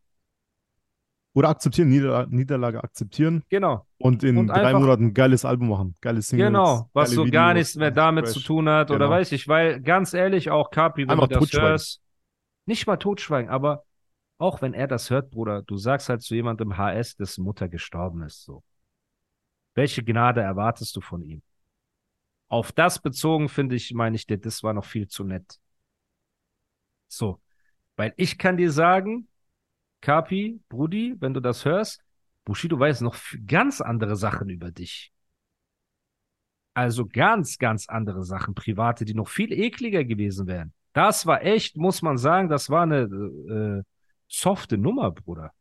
[1.35, 3.86] Oder akzeptieren, Nieder Niederlage akzeptieren genau.
[3.99, 5.95] Und in Und drei Monaten ein geiles Album machen.
[6.01, 6.49] Geile Singles.
[6.49, 8.35] Genau, was so Videos, gar nichts mehr damit fresh.
[8.35, 9.11] zu tun hat oder Genau.
[9.11, 12.03] weiß ich, weil ganz ehrlich, auch Capi, wenn Einfach du das hörst,
[12.67, 13.85] nicht mal totschweigen, aber
[14.39, 18.23] auch wenn er das hört, Bruder, du sagst halt zu jemandem HS, dessen Mutter gestorben
[18.23, 18.63] ist, so.
[19.75, 21.43] Welche Gnade erwartest du von ihm?
[22.49, 25.59] Auf das bezogen, finde ich, meine ich, der das war noch viel zu nett.
[27.09, 27.41] So.
[27.97, 29.29] Weil ich kann dir sagen,
[30.01, 32.03] Kapi, Brudi, wenn du das hörst,
[32.47, 35.13] Bushido weiß noch ganz andere Sachen über dich.
[36.73, 40.73] Also ganz, ganz andere Sachen, private, die noch viel ekliger gewesen wären.
[40.93, 43.83] Das war echt, muss man sagen, das war eine äh,
[44.29, 45.53] softe Nummer, Bruder.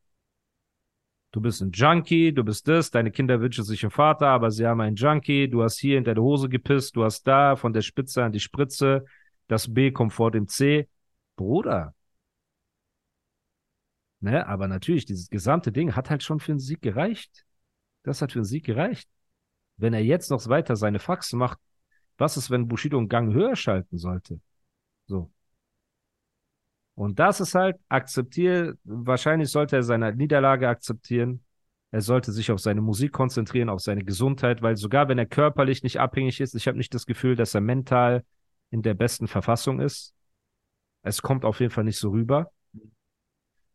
[1.32, 4.66] Du bist ein Junkie, du bist das, deine Kinder wünschen sich einen Vater, aber sie
[4.66, 7.82] haben einen Junkie, du hast hier in deine Hose gepisst, du hast da von der
[7.82, 9.06] Spitze an die Spritze,
[9.48, 10.88] das B kommt vor dem C.
[11.36, 11.94] Bruder.
[14.22, 17.46] Ne, aber natürlich, dieses gesamte Ding hat halt schon für einen Sieg gereicht.
[18.04, 19.10] Das hat für einen Sieg gereicht.
[19.78, 21.60] Wenn er jetzt noch weiter seine Faxen macht,
[22.18, 24.40] was ist, wenn Bushido einen Gang höher schalten sollte?
[25.06, 25.32] So.
[26.96, 31.44] Und das ist halt, akzeptiere, wahrscheinlich sollte er seine Niederlage akzeptieren.
[31.92, 35.84] Er sollte sich auf seine Musik konzentrieren, auf seine Gesundheit, weil sogar wenn er körperlich
[35.84, 38.24] nicht abhängig ist, ich habe nicht das Gefühl, dass er mental
[38.70, 40.14] in der besten Verfassung ist.
[41.04, 42.52] Es kommt auf jeden Fall nicht so rüber.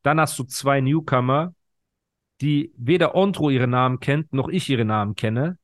[0.02, 1.54] Dann hast du zwei Newcomer,
[2.40, 5.58] die weder Ontro ihre Namen kennt, noch ich ihre Namen kenne.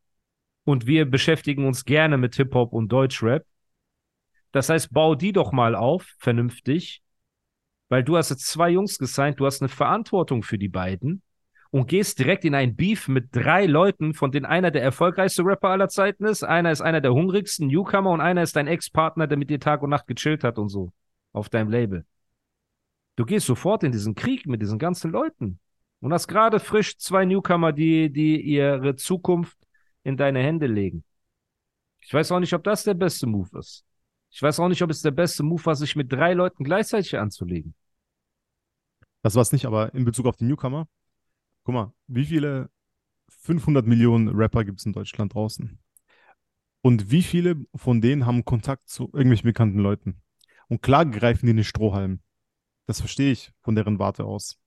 [0.65, 3.45] Und wir beschäftigen uns gerne mit Hip-Hop und Deutschrap.
[4.53, 7.03] Das heißt, bau die doch mal auf, vernünftig.
[7.89, 11.23] Weil du hast jetzt zwei Jungs gesigned, du hast eine Verantwortung für die beiden
[11.71, 15.69] und gehst direkt in ein Beef mit drei Leuten, von denen einer der erfolgreichste Rapper
[15.69, 19.39] aller Zeiten ist, einer ist einer der hungrigsten Newcomer und einer ist dein Ex-Partner, der
[19.39, 20.93] mit dir Tag und Nacht gechillt hat und so
[21.33, 22.05] auf deinem Label.
[23.17, 25.59] Du gehst sofort in diesen Krieg mit diesen ganzen Leuten
[26.01, 29.57] und hast gerade frisch zwei Newcomer, die, die ihre Zukunft
[30.03, 31.03] in deine Hände legen.
[32.01, 33.85] Ich weiß auch nicht, ob das der beste Move ist.
[34.31, 37.19] Ich weiß auch nicht, ob es der beste Move war, sich mit drei Leuten gleichzeitig
[37.19, 37.75] anzulegen.
[39.23, 40.87] Das war es nicht, aber in Bezug auf die Newcomer,
[41.65, 42.71] guck mal, wie viele
[43.29, 45.79] 500 Millionen Rapper gibt es in Deutschland draußen?
[46.83, 50.23] Und wie viele von denen haben Kontakt zu irgendwelchen bekannten Leuten?
[50.69, 52.21] Und klar greifen die in den Strohhalm.
[52.87, 54.59] Das verstehe ich von deren Warte aus.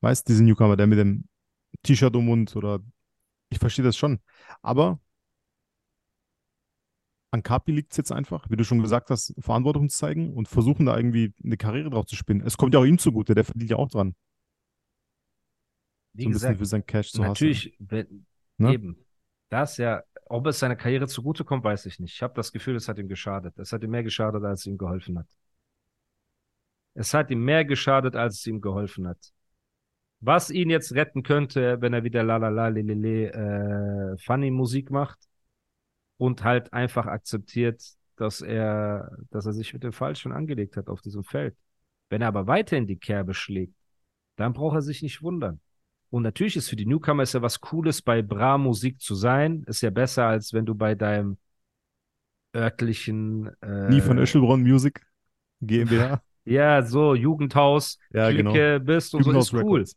[0.00, 1.28] Weißt, diesen Newcomer, der mit dem
[1.82, 2.80] T-Shirt um Mund oder
[3.50, 4.20] ich verstehe das schon.
[4.62, 5.00] Aber
[7.30, 10.48] an Kapi liegt es jetzt einfach, wie du schon gesagt hast, Verantwortung zu zeigen und
[10.48, 12.46] versuchen da irgendwie eine Karriere drauf zu spinnen.
[12.46, 14.14] Es kommt ja auch ihm zugute, der verdient ja auch dran,
[16.12, 18.26] Wie so ein bisschen gesagt, für sein Cash zu natürlich, wenn,
[18.58, 18.74] Ne?
[18.74, 19.04] eben.
[19.50, 22.14] Das ja, ob es seiner Karriere zugutekommt, weiß ich nicht.
[22.14, 23.58] Ich habe das Gefühl, es hat ihm geschadet.
[23.58, 25.28] Es hat ihm mehr geschadet, als es ihm geholfen hat.
[26.98, 29.32] Es hat ihm mehr geschadet, als es ihm geholfen hat.
[30.20, 34.18] Was ihn jetzt retten könnte, wenn er wieder la la la le le le äh,
[34.18, 35.20] funny Musik macht
[36.16, 37.80] und halt einfach akzeptiert,
[38.16, 41.56] dass er, dass er sich mit dem Falschen angelegt hat auf diesem Feld.
[42.10, 43.76] Wenn er aber weiter in die Kerbe schlägt,
[44.34, 45.60] dann braucht er sich nicht wundern.
[46.10, 49.62] Und natürlich ist für die Newcomer ist ja was Cooles, bei Bra Musik zu sein.
[49.68, 51.38] Ist ja besser, als wenn du bei deinem
[52.56, 55.06] örtlichen äh, Nie von Öschelbronn Music
[55.60, 56.20] GmbH.
[56.52, 58.52] ja, so Jugendhaus, Ja, genau.
[58.52, 59.80] Clique bist und so Jugendhaus ist cool.
[59.80, 59.96] Records.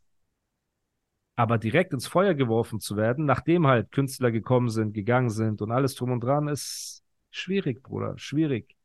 [1.34, 5.70] Aber direkt ins Feuer geworfen zu werden, nachdem halt Künstler gekommen sind, gegangen sind und
[5.70, 8.14] alles drum und dran, ist schwierig, Bruder.
[8.18, 8.76] Schwierig.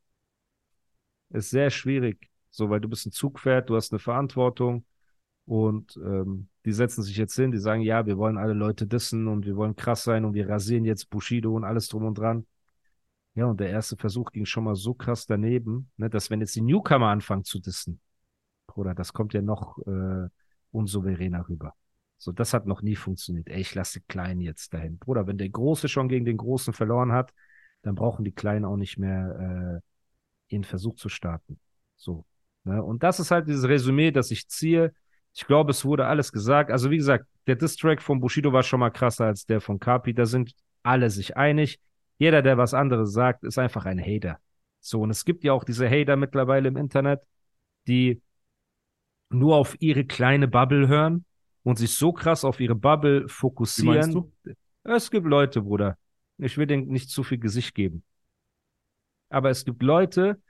[1.29, 2.29] Ist sehr schwierig.
[2.49, 4.85] So, weil du bist ein Zugpferd, du hast eine Verantwortung
[5.45, 9.27] und ähm, die setzen sich jetzt hin, die sagen, ja, wir wollen alle Leute dissen
[9.27, 12.45] und wir wollen krass sein und wir rasieren jetzt Bushido und alles drum und dran.
[13.37, 16.55] Ja, und der erste Versuch ging schon mal so krass daneben, ne, dass wenn jetzt
[16.55, 18.01] die Newcomer anfangen zu dissen,
[18.65, 20.27] Bruder, das kommt ja noch äh,
[20.71, 21.75] unsouveräner rüber.
[22.17, 23.47] So, das hat noch nie funktioniert.
[23.47, 24.97] Ey, ich lasse Kleinen jetzt dahin.
[24.97, 27.31] Bruder, wenn der Große schon gegen den Großen verloren hat,
[27.83, 29.83] dann brauchen die Kleinen auch nicht mehr
[30.49, 31.59] äh, ihren Versuch zu starten.
[31.95, 32.25] So.
[32.63, 32.83] Ne?
[32.83, 34.95] Und das ist halt dieses Resümee, das ich ziehe.
[35.35, 36.71] Ich glaube, es wurde alles gesagt.
[36.71, 40.15] Also, wie gesagt, der Distrack von Bushido war schon mal krasser als der von Kapi.
[40.15, 41.79] Da sind alle sich einig.
[42.17, 44.39] Jeder, der was anderes sagt, ist einfach ein Hater.
[44.79, 47.21] So, und es gibt ja auch diese Hater mittlerweile im Internet,
[47.87, 48.21] die
[49.29, 51.25] nur auf ihre kleine Bubble hören
[51.63, 54.31] und sich so krass auf ihre Bubble fokussieren.
[54.83, 55.97] Es gibt Leute, Bruder.
[56.37, 58.03] Ich will denen nicht zu viel Gesicht geben.
[59.29, 60.41] Aber es gibt Leute,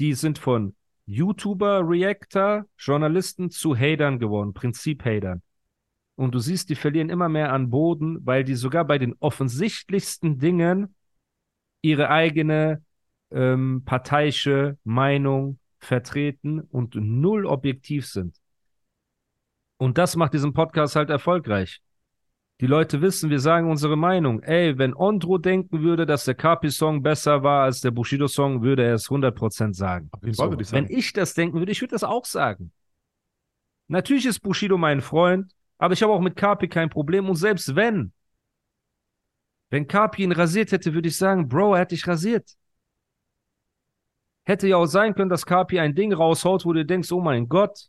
[0.00, 0.74] die sind von
[1.06, 5.42] YouTuber, Reactor, Journalisten zu Hatern geworden, Prinzip-Hatern.
[6.16, 10.38] Und du siehst, die verlieren immer mehr an Boden, weil die sogar bei den offensichtlichsten
[10.38, 10.95] Dingen
[11.82, 12.82] ihre eigene
[13.30, 18.36] ähm, parteiische Meinung vertreten und null objektiv sind.
[19.78, 21.80] Und das macht diesen Podcast halt erfolgreich.
[22.60, 24.42] Die Leute wissen, wir sagen unsere Meinung.
[24.42, 28.94] Ey, wenn Ondro denken würde, dass der Kapi-Song besser war als der Bushido-Song, würde er
[28.94, 30.10] es 100% sagen.
[30.20, 30.38] Würde ich
[30.72, 30.86] Wenn sagen.
[30.88, 32.72] ich das denken würde, ich würde das auch sagen.
[33.88, 37.28] Natürlich ist Bushido mein Freund, aber ich habe auch mit Kapi kein Problem.
[37.28, 38.12] Und selbst wenn,
[39.70, 42.56] wenn Kapi ihn rasiert hätte, würde ich sagen, Bro, er hat dich rasiert.
[44.44, 47.48] Hätte ja auch sein können, dass Kapi ein Ding raushaut, wo du denkst, oh mein
[47.48, 47.88] Gott.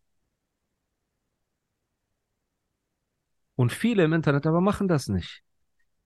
[3.56, 5.44] Und viele im Internet aber machen das nicht.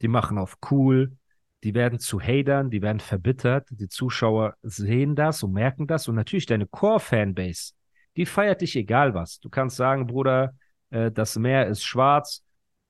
[0.01, 1.17] Die machen auf cool,
[1.63, 6.15] die werden zu Hatern, die werden verbittert, die Zuschauer sehen das und merken das und
[6.15, 7.73] natürlich deine Core-Fanbase,
[8.17, 9.39] die feiert dich egal was.
[9.39, 10.55] Du kannst sagen, Bruder,
[10.89, 12.43] äh, das Meer ist schwarz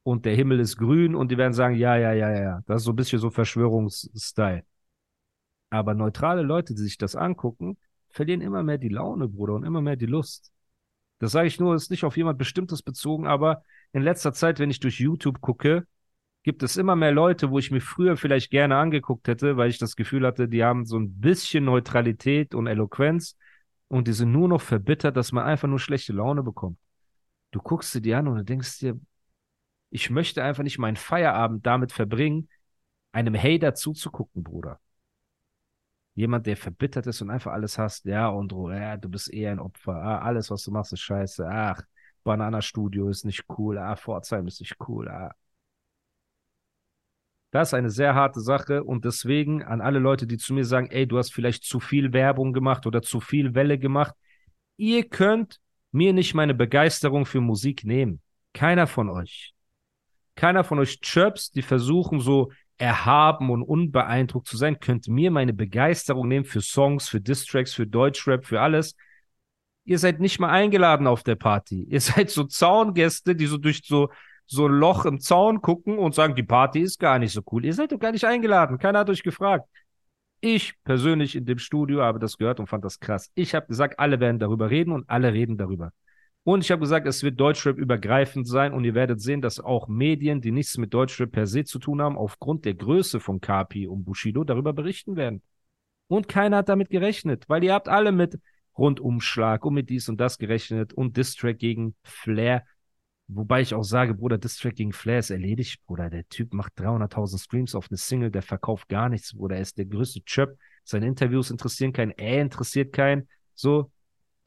[0.04, 2.86] und der Himmel ist grün und die werden sagen, ja, ja, ja, ja, das ist
[2.86, 4.64] so ein bisschen so Verschwörungsstyle.
[5.70, 7.78] Aber neutrale Leute, die sich das angucken,
[8.10, 10.52] verlieren immer mehr die Laune, Bruder, und immer mehr die Lust.
[11.20, 14.72] Das sage ich nur, ist nicht auf jemand Bestimmtes bezogen, aber in letzter Zeit, wenn
[14.72, 15.86] ich durch YouTube gucke,
[16.44, 19.78] gibt es immer mehr Leute, wo ich mir früher vielleicht gerne angeguckt hätte, weil ich
[19.78, 23.38] das Gefühl hatte, die haben so ein bisschen Neutralität und Eloquenz
[23.88, 26.80] und die sind nur noch verbittert, dass man einfach nur schlechte Laune bekommt.
[27.52, 29.00] Du guckst sie dir an und du denkst dir,
[29.92, 32.50] ich möchte einfach nicht meinen Feierabend damit verbringen,
[33.12, 34.80] einem Hater zuzugucken, Bruder.
[36.16, 39.60] Jemand, der verbittert ist und einfach alles hasst, ja, und ja, du bist eher ein
[39.60, 41.84] Opfer, ah, alles, was du machst, ist scheiße, ach,
[42.24, 45.34] Banana Studio ist nicht cool, ah, Pforzheim ist nicht cool, ah.
[47.52, 50.88] Das ist eine sehr harte Sache und deswegen an alle Leute, die zu mir sagen,
[50.90, 54.16] ey, du hast vielleicht zu viel Werbung gemacht oder zu viel Welle gemacht,
[54.78, 55.60] ihr könnt
[55.92, 58.22] mir nicht meine Begeisterung für Musik nehmen.
[58.54, 59.54] Keiner von euch.
[60.36, 65.54] Keiner von euch Chirps, die versuchen so erhaben und unbeeindruckt zu sein, könnt mir meine
[65.54, 68.96] Begeisterung nehmen für Songs, für Distracks, für Deutschrap, für alles.
[69.86, 71.84] Ihr seid nicht mal eingeladen auf der Party.
[71.90, 74.10] Ihr seid so Zaungäste, die so durch so,
[74.48, 77.66] so ein Loch im Zaun gucken und sagen, die Party ist gar nicht so cool.
[77.66, 78.80] Ihr seid doch gar nicht eingeladen.
[78.80, 79.68] Keiner hat euch gefragt.
[80.40, 83.30] Ich persönlich in dem Studio habe das gehört und fand das krass.
[83.36, 85.92] Ich habe gesagt, alle werden darüber reden und alle reden darüber.
[86.44, 89.88] Und ich habe gesagt, es wird Deutschrap übergreifend sein und ihr werdet sehen, dass auch
[89.88, 93.88] Medien, die nichts mit Deutschrap per se zu tun haben, aufgrund der Größe von Kapi
[93.88, 95.44] und Bushido darüber berichten werden.
[96.08, 98.40] Und keiner hat damit gerechnet, weil ihr habt alle mit
[98.78, 102.66] Rundumschlag und mit dies und das gerechnet und Distrack gegen Flair.
[103.28, 106.10] Wobei ich auch sage, Bruder, Distrack gegen Flair ist erledigt, Bruder.
[106.10, 109.56] Der Typ macht 300.000 Streams auf eine Single, der verkauft gar nichts, Bruder.
[109.56, 110.58] Er ist der größte Chöp.
[110.84, 113.30] Seine Interviews interessieren keinen, er interessiert keinen.
[113.54, 113.92] So,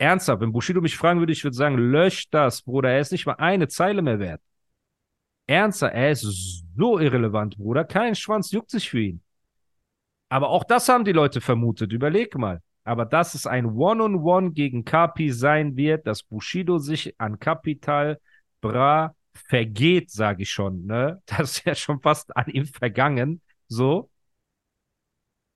[0.05, 2.91] ernsthaft, wenn Bushido mich fragen würde, ich würde sagen, lösch das, Bruder.
[2.91, 4.41] Er ist nicht mal eine Zeile mehr wert.
[5.47, 7.85] Ernsthaft, er ist so irrelevant, Bruder.
[7.85, 9.23] Kein Schwanz juckt sich für ihn.
[10.29, 11.93] Aber auch das haben die Leute vermutet.
[11.93, 12.61] Überleg mal.
[12.85, 18.21] Aber dass es ein One-on-One gegen Kapi sein wird, dass Bushido sich an Capital
[18.61, 20.87] Bra vergeht, sage ich schon.
[20.87, 21.23] Ne?
[21.27, 23.41] Das ist ja schon fast an ihm vergangen.
[23.69, 24.11] So.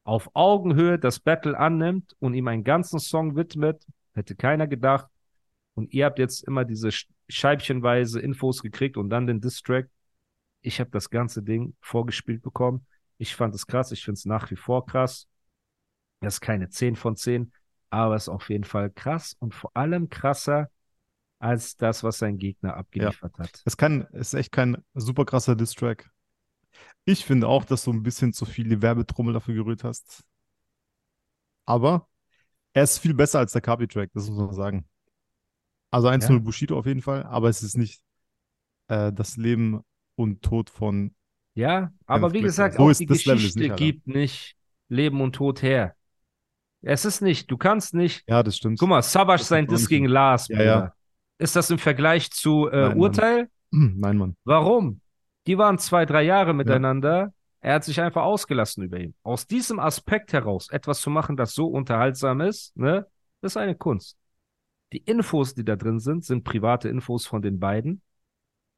[0.05, 3.85] Auf Augenhöhe das Battle annimmt und ihm einen ganzen Song widmet,
[4.19, 5.07] hätte keiner gedacht.
[5.75, 6.91] Und ihr habt jetzt immer diese
[7.29, 9.89] scheibchenweise Infos gekriegt und dann den Distrack.
[10.61, 12.87] Ich habe das ganze Ding vorgespielt bekommen.
[13.17, 13.93] Ich fand es krass.
[13.93, 15.29] Ich finde es nach wie vor krass.
[16.21, 17.53] Das ist keine 10 von 10,
[17.91, 20.69] aber es ist auf jeden Fall krass und vor allem krasser
[21.39, 23.63] als das, was sein Gegner abgeliefert hat.
[23.65, 26.11] Es kann, es ist echt kein super krasser Distrack.
[27.05, 30.25] Ich finde auch, dass du ein bisschen zu viel die Werbetrommel dafür gerührt hast.
[31.65, 32.08] Aber
[32.79, 34.85] er ist viel besser als der Kapi-Track, das muss man sagen.
[35.91, 36.39] Also 1-0 Ja.
[36.39, 38.01] Bushido auf jeden Fall, aber es ist nicht
[38.89, 39.81] äh, das Leben
[40.17, 41.15] und Tod von.
[41.55, 44.57] Ja, aber wie gesagt, So auch ist die das Level ist Geschichte nicht, gibt nicht
[44.89, 45.95] Leben und Tod her.
[46.83, 48.23] Es ist nicht, du kannst nicht.
[48.29, 48.79] Ja, das stimmt.
[48.79, 50.07] Guck mal, Savage sein Diss gegen.
[50.07, 50.93] Lars, Ja, ja.
[51.39, 52.99] Ist das im Vergleich zu äh, Nein, Mann.
[52.99, 53.49] Urteil?
[53.71, 54.37] Nein, Mann.
[54.45, 55.01] Warum?
[55.47, 57.33] Die waren zwei, drei Jahre miteinander.
[57.69, 59.15] Er hat sich einfach ausgelassen über ihn.
[59.23, 63.07] Aus diesem Aspekt heraus etwas zu machen, das so unterhaltsam ist, ne,
[63.43, 64.17] ist eine Kunst.
[64.95, 68.01] Die Infos, die da drin sind, sind private Infos von den beiden.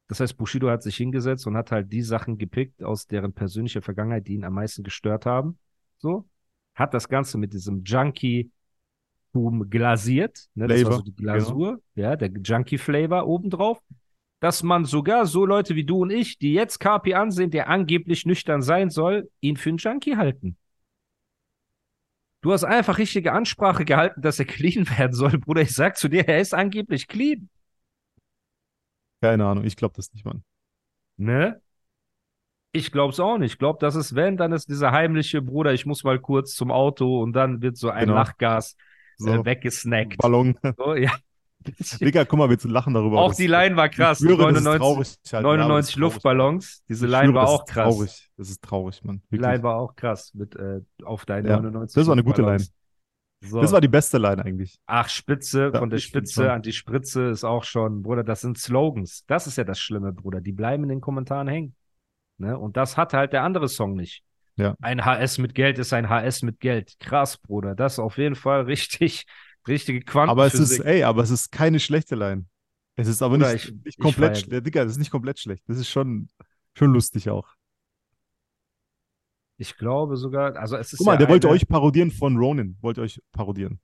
[0.09, 3.81] Das heißt, Bushido hat sich hingesetzt und hat halt die Sachen gepickt aus deren persönlicher
[3.81, 5.57] Vergangenheit, die ihn am meisten gestört haben.
[5.99, 6.29] So.
[6.75, 10.49] Hat das Ganze mit diesem Junkie-Boom glasiert.
[10.55, 10.67] Ne?
[10.67, 11.81] Das war so die Glasur.
[11.95, 13.81] Ja, der Junkie-Flavor obendrauf.
[14.41, 18.27] Dass man sogar so Leute wie du und ich, die jetzt Kapi ansehen, der angeblich
[18.27, 20.57] nüchtern sein soll, ihn für einen Junkie halten.
[22.43, 25.63] Du hast einfach richtige Ansprache gehalten, dass er clean werden soll, Bruder.
[25.63, 27.49] Ich sag zu dir, er ist angeblich clean.
[29.23, 30.45] Keine Ahnung, ich glaube das nicht, Mann.
[31.19, 31.61] Ne?
[32.73, 33.53] Ich glaub's auch nicht.
[33.55, 36.71] Ich glaub, dass es, wenn, dann ist dieser heimliche Bruder, ich muss mal kurz zum
[36.71, 38.15] Auto und dann wird so ein Genau.
[38.15, 38.77] Lachgas
[39.17, 40.19] So, äh, weggesnackt.
[40.19, 40.57] Ballon.
[40.77, 41.13] So, ja.
[42.01, 43.21] Digga, guck mal, wir lachen darüber.
[43.21, 44.19] auch Das- die Line war krass.
[44.19, 45.33] Schwöre, das ist 99, traurig, halt.
[45.33, 46.13] Ja, aber das 99 ist traurig.
[46.15, 46.85] Luftballons.
[46.89, 47.95] Diese Line schwöre, war auch krass.
[47.95, 48.31] Traurig.
[48.37, 49.23] Das ist traurig, Mann.
[49.31, 49.37] Die.
[49.37, 52.73] Line war auch krass mit äh, auf deine Ja, 99 das war eine gute Luftballons.
[53.43, 53.61] So.
[53.63, 54.79] Das war die beste Line eigentlich.
[54.87, 58.59] Ach, Spitze, Ja, von der Spitze an die Spritze ist auch schon, Bruder, das sind
[58.59, 59.25] Slogans.
[59.27, 60.43] Das ist ja das Schlimme, Bruder.
[60.43, 61.75] Die bleiben in den Kommentaren hängen.
[62.37, 62.59] Ne?
[62.59, 64.23] Und das hat halt der andere Song nicht.
[64.57, 64.75] Ja.
[64.83, 66.97] Ein HS mit Geld ist ein HS mit Geld.
[67.01, 67.75] Krass, Bruder.
[67.75, 69.25] Das ist auf jeden Fall richtig,
[69.71, 72.45] richtige Aber es ist, ey, aber es ist keine schlechte Line.
[72.97, 74.67] Es ist aber nicht, ich- nicht ich komplett schlecht.
[74.67, 75.65] Digga, das ist nicht komplett schlecht.
[75.69, 76.29] Das ist schon,
[76.75, 77.49] schon lustig auch.
[79.57, 82.37] Ich glaube sogar, also es ist Guck mal, ja der wollte eine, euch parodieren von
[82.37, 82.79] Ronin.
[82.81, 83.79] Wollte euch parodieren.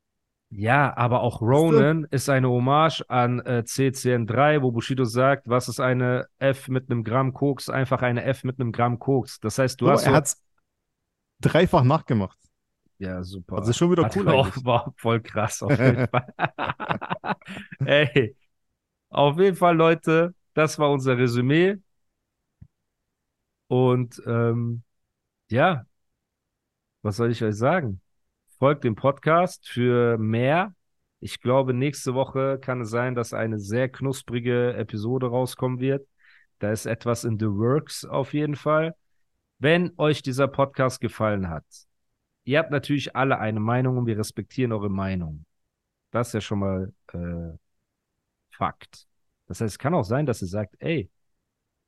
[0.49, 5.81] Ja, aber auch Ronan ist eine Hommage an äh, CCN3, wo Bushido sagt, was ist
[5.81, 7.69] eine F mit einem Gramm Koks?
[7.69, 9.41] Einfach eine F mit einem Gramm Koks.
[9.41, 10.43] Das heißt, du mal, hast er so, hat's
[11.41, 12.39] dreifach nachgemacht.
[12.99, 13.59] Ja, super.
[13.59, 16.33] Also ist schon wieder Hat cool auch, war voll krass auf jeden Fall.
[17.85, 18.37] Ey,
[19.11, 21.77] auf jeden Fall, Leute, das war unser Resümee.
[23.69, 24.83] Und ähm,
[25.51, 25.85] ja,
[27.03, 28.01] was soll ich euch sagen?
[28.59, 30.75] Folgt dem Podcast für mehr.
[31.21, 36.07] Ich glaube, nächste Woche kann es sein, dass eine sehr knusprige Episode rauskommen wird.
[36.59, 38.95] Da ist etwas in the works auf jeden Fall.
[39.59, 41.65] Wenn euch dieser Podcast gefallen hat,
[42.47, 45.45] ihr habt natürlich alle eine Meinung und wir respektieren eure Meinung.
[46.11, 47.59] Das ist ja schon mal äh,
[48.51, 49.07] Fakt.
[49.47, 51.11] Das heißt, es kann auch sein, dass ihr sagt, ey,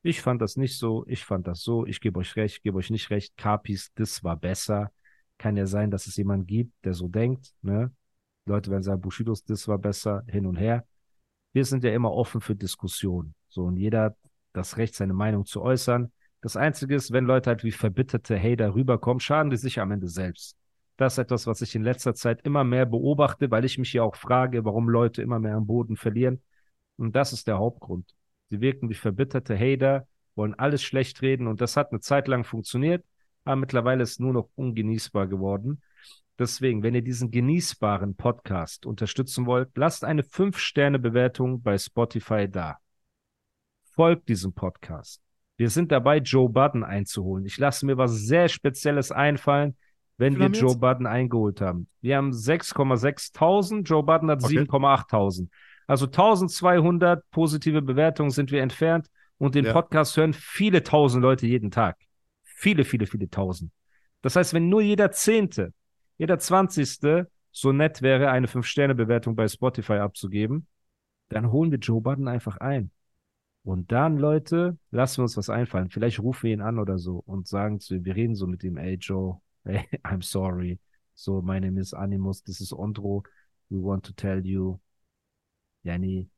[0.03, 2.89] ich fand das nicht so, ich fand das so, ich gebe euch recht, gebe euch
[2.89, 4.91] nicht recht, Kapis, das war besser.
[5.37, 7.91] Kann ja sein, dass es jemanden gibt, der so denkt, ne?
[8.45, 10.85] Leute werden sagen, Bushidos, das war besser, hin und her.
[11.53, 13.33] Wir sind ja immer offen für Diskussion.
[13.47, 14.17] So, und jeder hat
[14.53, 16.11] das Recht, seine Meinung zu äußern.
[16.41, 20.07] Das Einzige ist, wenn Leute halt wie verbitterte Hater rüberkommen, schaden die sich am Ende
[20.07, 20.57] selbst.
[20.95, 24.03] Das ist etwas, was ich in letzter Zeit immer mehr beobachte, weil ich mich ja
[24.03, 26.41] auch frage, warum Leute immer mehr am Boden verlieren.
[26.97, 28.13] Und das ist der Hauptgrund.
[28.49, 32.43] Sie wirken wie verbitterte Hater, wollen alles schlecht reden und das hat eine Zeit lang
[32.43, 33.05] funktioniert,
[33.43, 35.81] aber mittlerweile ist nur noch ungenießbar geworden.
[36.37, 42.77] Deswegen, wenn ihr diesen genießbaren Podcast unterstützen wollt, lasst eine 5-Sterne-Bewertung bei Spotify da.
[43.93, 45.21] Folgt diesem Podcast.
[45.59, 47.45] Wir sind dabei, Joe Budden einzuholen.
[47.45, 49.75] Ich lasse mir was sehr Spezielles einfallen,
[50.17, 50.79] wenn wir Joe jetzt?
[50.79, 51.89] Budden eingeholt haben.
[51.99, 54.59] Wir haben 6,6.000, Joe Budden hat Okay.
[54.59, 55.49] 7,8.000.
[55.85, 59.73] Also 1200 positive Bewertungen sind wir entfernt und den Ja.
[59.73, 61.97] Podcast hören viele tausend Leute jeden Tag.
[62.45, 63.69] Viele, viele, viele tausend.
[64.21, 65.73] Das heißt, wenn nur jeder Zehnte,
[66.17, 70.67] jeder Zwanzigste so nett wäre, eine 5-Sterne-Bewertung bei Spotify abzugeben,
[71.27, 72.91] dann holen wir Joe Budden einfach ein.
[73.63, 75.89] Und dann, Leute, lassen wir uns was einfallen.
[75.89, 78.63] Vielleicht rufen wir ihn an oder so und sagen zu ihm, wir reden so mit
[78.63, 80.79] ihm, ey Joe, hey, I'm sorry.
[81.13, 83.23] So, my name is Animus, this is Ondro.
[83.69, 84.79] We want to tell you,
[85.83, 86.29] Yanni,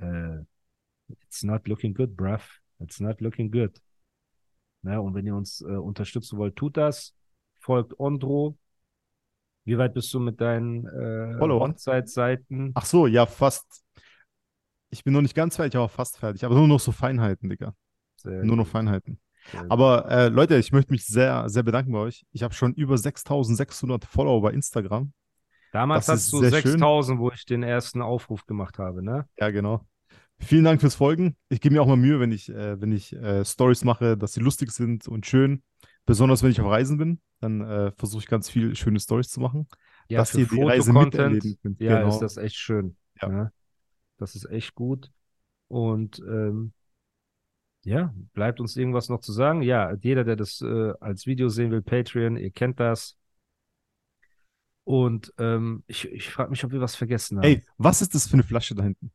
[0.00, 0.42] uh,
[1.10, 2.42] it's not looking good, bruv.
[2.80, 3.80] It's not looking good.
[4.82, 5.00] Ne?
[5.00, 7.14] Und wenn ihr uns äh, unterstützen wollt, tut das.
[7.58, 8.56] Folgt Ondro.
[9.64, 11.38] Wie weit bist du mit deinen äh?
[11.38, 12.72] Hochzeitsseiten?
[12.74, 13.84] Ach so, ja, fast.
[14.92, 16.44] Ich bin noch nicht ganz fertig, aber fast fertig.
[16.44, 17.74] Aber nur noch so Feinheiten, Digga.
[18.16, 19.18] Sehr Nur noch Feinheiten.
[19.70, 22.26] Aber äh, Leute, ich möchte mich sehr, sehr bedanken bei euch.
[22.30, 25.12] Ich habe schon über 6600 Follower bei Instagram.
[25.72, 26.72] Damals das hast du sehr schön.
[26.72, 29.26] 6000, wo ich den ersten Aufruf gemacht habe, ne?
[29.40, 29.86] Ja, genau.
[30.38, 31.36] Vielen Dank fürs Folgen.
[31.48, 34.34] Ich gebe mir auch mal Mühe, wenn ich, äh, wenn ich äh, Stories mache, dass
[34.34, 35.62] sie lustig sind und schön.
[36.04, 39.40] Besonders wenn ich auf Reisen bin, dann äh, versuche ich ganz viel schöne Stories zu
[39.40, 39.66] machen.
[40.08, 41.80] Ja, dass für ihr die Reise miterleben könnt.
[41.80, 42.10] ja, Genau.
[42.10, 42.96] ist das echt schön.
[43.20, 43.28] Ja.
[43.28, 43.52] Ne?
[44.22, 45.10] Das ist echt gut.
[45.68, 46.72] Und ähm,
[47.82, 49.62] Ja, bleibt uns irgendwas noch zu sagen?
[49.62, 53.18] Ja, jeder, der das äh, als Video sehen will, Patreon, ihr kennt das.
[54.84, 57.44] Und ähm, ich, ich frage mich, ob wir was vergessen haben.
[57.44, 59.12] Ey, was ist das für eine Flasche da hinten?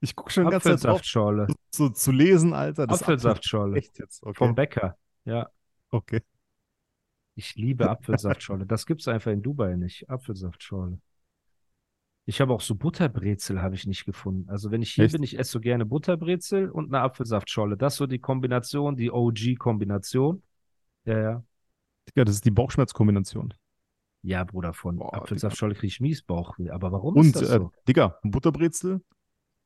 [0.00, 1.46] Ich gucke schon ganz drauf, Apfelsaftschorle.
[1.74, 2.86] so zu lesen, Alter.
[2.86, 3.78] Das Apfelsaftschorle.
[3.78, 4.22] Echt jetzt?
[4.22, 4.36] Okay.
[4.36, 4.96] Vom Bäcker.
[5.24, 5.50] Ja,
[5.90, 6.22] okay.
[7.34, 8.66] ich liebe Apfelsaftschorle.
[8.66, 10.08] Das gibt's einfach in Dubai nicht.
[10.08, 11.00] Apfelsaftschorle.
[12.28, 14.50] Ich habe auch so Butterbrezel habe ich nicht gefunden.
[14.50, 15.14] Also wenn ich hier Echt?
[15.14, 17.78] bin, ich esse so gerne Butterbrezel und eine Apfelsaftschorle.
[17.78, 20.42] Das ist so die Kombination, die OG-Kombination.
[21.06, 21.44] Ja, ja.
[22.06, 23.54] Digga, das ist die Bauchschmerzkombination.
[24.20, 26.58] Ja, Bruder, von Boah, Apfelsaftschorle kriege ich Miesbauch.
[26.68, 27.72] Aber warum Und, ist das äh, so?
[27.88, 29.00] Digga, Butterbrezel.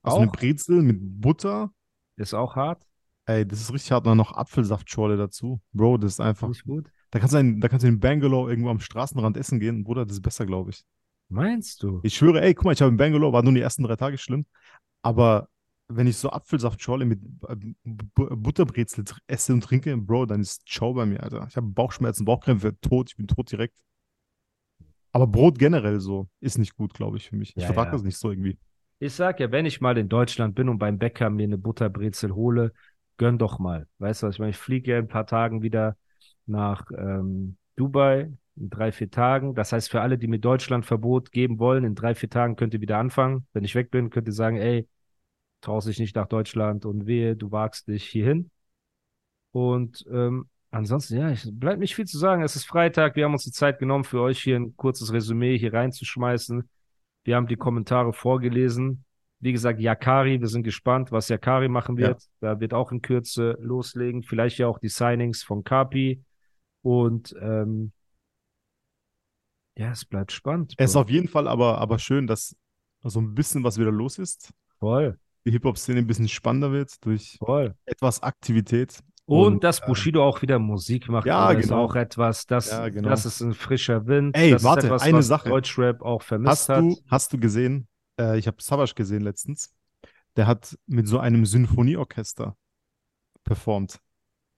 [0.04, 0.32] Also eine Auch?
[0.32, 1.72] Brezel mit Butter.
[2.14, 2.80] Ist auch hart?
[3.24, 4.04] Ey, das ist richtig hart.
[4.06, 5.60] Und dann noch Apfelsaftschorle dazu.
[5.72, 6.46] Bro, das ist einfach.
[6.46, 6.92] Nicht gut?
[7.10, 9.82] Da kannst du in, da kannst du in Bangalore irgendwo am Straßenrand essen gehen.
[9.82, 10.84] Bruder, das ist besser, glaube ich.
[11.32, 12.02] Meinst du?
[12.02, 14.18] Ich schwöre, ey, guck mal, ich habe in Bangalore, war nur die ersten drei Tage
[14.18, 14.46] schlimm.
[15.02, 15.48] Aber
[15.88, 20.94] wenn ich so Apfelsaftschorle mit äh, Bu- Butterbrezel esse und trinke, Bro, dann ist Ciao
[20.94, 21.46] bei mir, Alter.
[21.48, 23.76] Ich habe Bauchschmerzen, Bauchkrämpfe, tot, ich bin tot direkt.
[25.12, 27.54] Aber Brot generell so ist nicht gut, glaube ich, für mich.
[27.56, 27.96] Ich Ja, vertrage ja.
[27.96, 28.58] das nicht so irgendwie.
[28.98, 32.34] Ich sag ja, wenn ich mal in Deutschland bin und beim Bäcker mir eine Butterbrezel
[32.34, 32.72] hole,
[33.16, 33.88] gönn doch mal.
[33.98, 34.36] Weißt du was?
[34.36, 35.96] Ich meine, ich fliege ja in ein paar Tagen wieder
[36.46, 39.54] nach ähm, Dubai, in drei, vier Tagen.
[39.54, 42.80] Das heißt, für alle, die mir Deutschlandverbot geben wollen, in drei, vier Tagen könnt ihr
[42.80, 43.46] wieder anfangen.
[43.52, 44.88] Wenn ich weg bin, könnt ihr sagen, ey,
[45.60, 48.50] traust dich nicht nach Deutschland und wehe, du wagst dich hierhin.
[49.52, 52.42] Und ähm, ansonsten, ja, ich, bleibt nicht viel zu sagen.
[52.42, 55.58] Es ist Freitag, wir haben uns die Zeit genommen, für euch hier ein kurzes Resümee
[55.58, 56.68] hier reinzuschmeißen.
[57.24, 59.04] Wir haben die Kommentare vorgelesen.
[59.40, 62.08] Wie gesagt, Yakari, wir sind gespannt, was Yakari machen Ja.
[62.08, 62.22] wird.
[62.40, 64.22] Da wird auch in Kürze loslegen.
[64.22, 66.22] Vielleicht ja auch die Signings von Kapi.
[66.82, 67.92] Und ähm,
[69.76, 70.74] ja, es bleibt spannend.
[70.76, 72.56] Es ist auf jeden Fall aber, aber schön, dass
[73.02, 74.50] so ein bisschen was wieder los ist.
[74.78, 77.74] voll, Die Hip-Hop-Szene ein bisschen spannender wird durch voll.
[77.84, 79.00] etwas Aktivität.
[79.24, 81.84] Und, Und, dass ähm, Bushido auch wieder Musik macht, ja, ist genau.
[81.84, 83.08] auch etwas, das, Ja, genau.
[83.08, 84.36] das ist ein frischer Wind.
[84.36, 85.48] Ey, das warte, ist etwas, eine was Sache.
[85.48, 86.80] Deutschrap auch vermisst Hast hat.
[86.82, 87.88] du, hast du gesehen,
[88.20, 89.72] äh, ich habe Savage gesehen letztens,
[90.36, 92.56] der hat mit so einem Symphonieorchester
[93.44, 94.00] performt.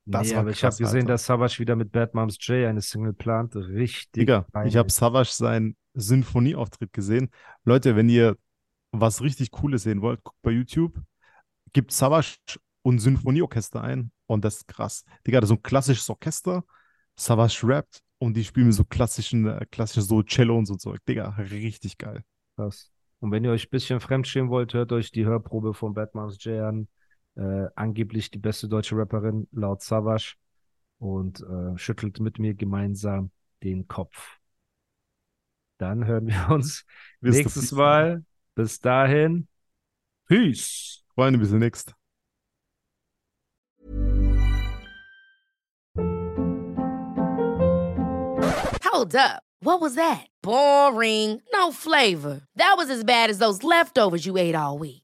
[0.07, 1.13] Das nee, war aber ich habe krass, gesehen, Alter.
[1.15, 3.57] dass Savage wieder mit Bad Moms J eine Single plant.
[3.57, 4.13] Richtig.
[4.13, 7.31] Digga, ich habe Savage seinen Symphonieauftritt gesehen.
[7.65, 8.37] Leute, wenn ihr
[8.93, 11.01] was richtig Cooles sehen wollt, guckt bei YouTube,
[11.73, 12.37] gibt Savage
[12.83, 15.05] und Symphonieorchester ein und das ist krass.
[15.27, 16.65] Digga, das ist so ein klassisches Orchester,
[17.17, 21.01] Savage rappt und die spielen mit so klassischen, äh, klassischen so Cello und so Zeug.
[21.09, 22.23] Digga, richtig geil.
[22.57, 22.91] Krass.
[23.21, 26.43] Und wenn ihr euch ein bisschen fremdschämen wollt, hört euch die Hörprobe von Bad Moms
[26.45, 26.89] J an.
[27.37, 30.35] Äh, angeblich die beste deutsche Rapperin laut Savage.
[30.99, 33.31] Und äh, schüttelt mit mir gemeinsam
[33.63, 34.39] den Kopf.
[35.79, 36.85] Dann hören wir uns
[37.21, 37.73] du nächstes.
[37.73, 38.25] Mal.
[38.55, 39.49] Bis dahin.
[40.27, 41.05] Peace.
[41.15, 41.95] Freunde, bis demnächst.
[48.85, 49.43] Hold up.
[49.61, 50.27] What was that?
[50.43, 51.43] Boring.
[51.53, 52.43] No flavor.
[52.57, 55.04] That was as bad as those leftovers you ate all week.